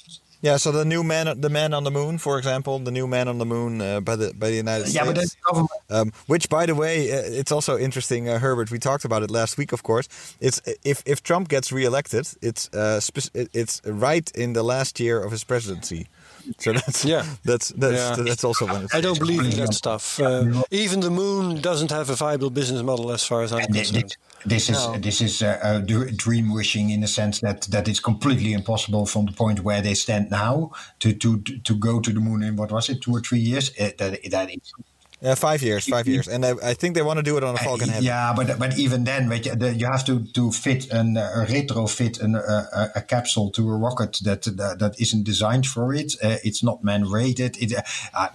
[0.42, 3.28] Yeah, so the new man, the man on the moon, for example, the new man
[3.28, 5.36] on the moon uh, by the by the United yeah, but then States.
[5.36, 8.70] the government Um, which, by the way, uh, it's also interesting, uh, Herbert.
[8.72, 10.08] We talked about it last week, of course.
[10.40, 15.24] It's if if Trump gets reelected, it's uh, spec- it's right in the last year
[15.26, 16.06] of his presidency.
[16.60, 17.26] So that's Yeah.
[17.44, 18.26] that's that's Yeah.
[18.26, 18.84] that's also one.
[18.84, 20.20] it's I don't believe in that stuff.
[20.20, 24.16] Uh, even the moon doesn't have a viable business model, as far as I'm concerned.
[24.46, 25.82] This, this is this is uh,
[26.16, 29.94] dream wishing in the sense that that it's completely impossible from the point where they
[29.94, 33.22] stand now to to to go to the moon in what was it two or
[33.22, 33.72] three years.
[33.80, 34.74] Uh, that that is
[35.20, 37.56] Uh, five years, five years, and I, I think they want to do it on
[37.56, 38.06] a Falcon Heavy.
[38.06, 41.44] Yeah, but but even then, weet je, the, you have to to fit an uh,
[41.50, 45.92] retrofit an, uh, a, a capsule to a rocket that that, that isn't designed for
[45.92, 46.16] it.
[46.22, 47.58] Uh, it's not man rated.
[47.58, 47.74] It,
[48.14, 48.28] uh,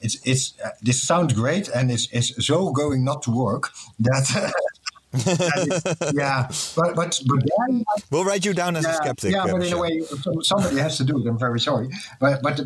[0.00, 4.52] it's it's uh, this sounds great and it's it's so going not to work that.
[5.12, 9.32] yeah, but but but then, we'll write you down as yeah, a skeptic.
[9.32, 10.02] Yeah, but in a way,
[10.42, 11.28] somebody has to do it.
[11.28, 11.88] I'm very sorry,
[12.18, 12.64] but but the,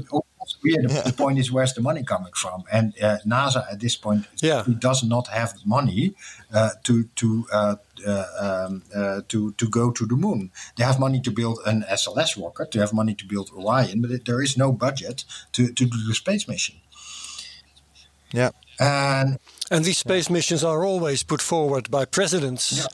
[0.64, 2.62] yeah, the, the point is, where's the money coming from?
[2.70, 4.64] And uh, NASA at this point Yeah.
[4.78, 6.14] does not have the money
[6.52, 7.46] uh, to to.
[7.52, 7.76] Uh,
[8.06, 11.82] uh, um, uh, to to go to the moon, they have money to build an
[11.90, 12.70] SLS rocket.
[12.72, 15.96] They have money to build Orion, but it, there is no budget to, to do
[16.06, 16.76] the space mission.
[18.34, 19.38] yeah, And
[19.70, 22.86] And these space missions are always put forward by presidents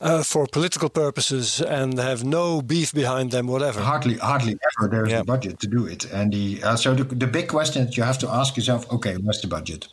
[0.00, 3.80] uh, for political purposes and have no beef behind them, whatever.
[3.80, 5.20] hardly hardly ever there is Yeah.
[5.20, 6.04] a budget to do it.
[6.12, 9.16] And the uh, so the, the big question that you have to ask yourself: Okay,
[9.18, 9.88] what's the budget?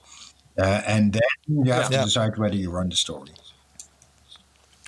[0.57, 1.31] Uh, and then
[1.65, 3.31] you have to decide whether you run the story.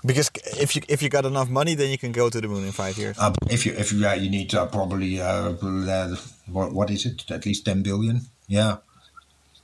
[0.06, 0.30] because
[0.60, 2.72] if you if you got enough money, then you can go to the moon in
[2.72, 3.18] five years.
[3.18, 5.18] Uh, if you if you uh, you need uh, probably
[6.56, 7.30] what, what is it?
[7.32, 8.22] At least ten billion.
[8.48, 8.78] Yeah.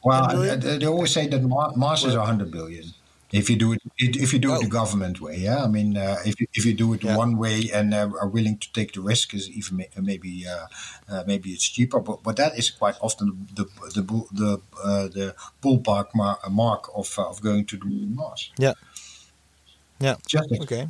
[0.04, 1.42] Well, they, they always say that
[1.76, 2.86] Mars is hundred billion.
[3.32, 4.70] If you do it, if you do it the Oh.
[4.82, 5.64] government way, yeah.
[5.64, 7.16] I mean, uh, if you, if you do it Yeah.
[7.16, 10.66] one way and uh, are willing to take the risk, is even maybe uh,
[11.10, 12.02] uh, maybe it's cheaper.
[12.02, 15.34] But but that is quite often the the bull- the uh, the
[15.64, 16.08] ballpark
[16.50, 17.86] mark of uh, of going to the
[18.20, 18.52] Mars.
[18.58, 18.74] Yeah.
[20.02, 20.16] Yeah.
[20.28, 20.88] Just Okay.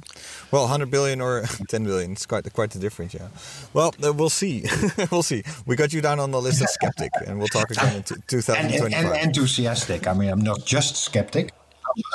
[0.52, 3.28] Well, 100 billion or 10 billion, it's quite quite the difference, yeah.
[3.74, 4.66] Well, uh, we'll see.
[5.12, 5.44] we'll see.
[5.66, 8.16] We got you down on the list of skeptic, and we'll talk again in t-
[8.16, 9.06] and, and, 2025.
[9.06, 10.08] and enthusiastic.
[10.08, 11.52] I mean, I'm not just skeptic,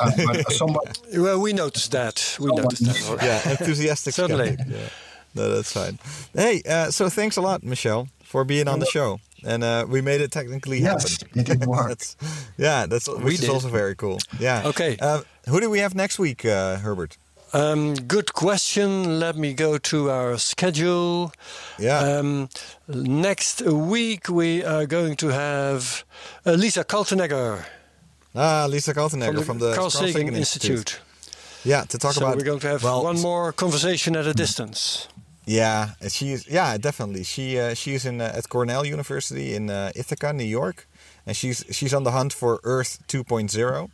[0.02, 0.10] uh,
[0.50, 0.98] somewhat.
[1.14, 2.36] Well, we noticed that.
[2.40, 3.22] We noticed that.
[3.22, 4.54] yeah, enthusiastic Certainly.
[4.54, 4.74] skeptic.
[4.76, 4.88] Yeah.
[5.34, 5.98] No, that's fine.
[6.32, 9.20] Hey, uh, so thanks a lot, Michel, for being on the show.
[9.44, 11.40] And uh, we made it technically Yes, happen.
[11.40, 11.88] it did work.
[11.88, 12.16] that's,
[12.58, 13.50] yeah, that's which is did.
[13.50, 14.18] also very cool.
[14.40, 14.62] Yeah.
[14.66, 14.96] Okay.
[15.00, 17.16] Uh, who do we have next week, uh, Herbert?
[17.52, 19.20] Um, good question.
[19.20, 21.32] Let me go to our schedule.
[21.78, 22.00] Yeah.
[22.00, 22.48] Um,
[22.88, 26.04] next week we are going to have
[26.44, 27.64] uh, Lisa Kaltenegger
[28.36, 31.00] ah, Lisa Kaltenegger from the, Carl Sagan Sagan Institute.
[31.64, 32.36] Yeah, to talk so about.
[32.36, 35.08] we're going to have well, one more conversation at a distance.
[35.46, 37.22] Yeah, she's yeah definitely.
[37.22, 40.88] She uh, she's in uh, at Cornell University in uh, Ithaca, New York,
[41.24, 43.88] and she's she's on the hunt for Earth 2.0,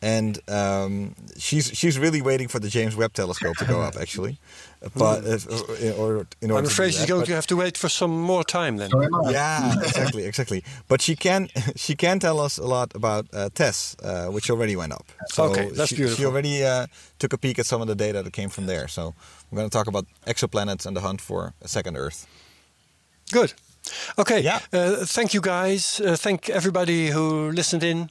[0.00, 4.38] and um, she's she's really waiting for the James Webb Telescope to go up actually,
[4.94, 5.38] but uh,
[5.98, 8.44] or in order I'm to afraid she's going to have to wait for some more
[8.44, 8.90] time then.
[8.90, 9.30] So am I.
[9.32, 10.62] yeah, exactly, exactly.
[10.86, 14.76] But she can she can tell us a lot about uh, TESS, uh, which already
[14.76, 15.06] went up.
[15.30, 16.18] So Okay, that's she, beautiful.
[16.18, 16.86] She already uh,
[17.18, 18.86] took a peek at some of the data that came from there.
[18.86, 19.14] So
[19.50, 22.26] we're going to talk about exoplanets and the hunt for a second Earth.
[23.32, 23.54] Good.
[24.18, 24.40] Okay.
[24.40, 24.60] Yeah.
[24.72, 26.00] Uh, thank you guys.
[26.00, 28.10] Uh, thank everybody who listened in.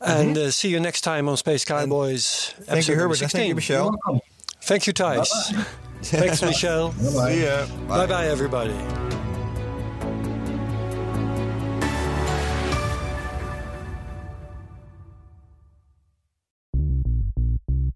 [0.00, 2.24] And uh, see you next time on Space Cowboys.
[2.24, 2.62] Mm-hmm.
[2.62, 3.20] Thank you, Herbert.
[3.22, 3.56] and Thank you, 16.
[3.56, 3.90] Michel.
[4.06, 4.20] Welcome.
[4.62, 5.66] Thank you, Thijs.
[6.02, 6.92] Thanks, Michel.
[7.02, 7.66] See ya.
[7.88, 8.74] Bye bye, everybody.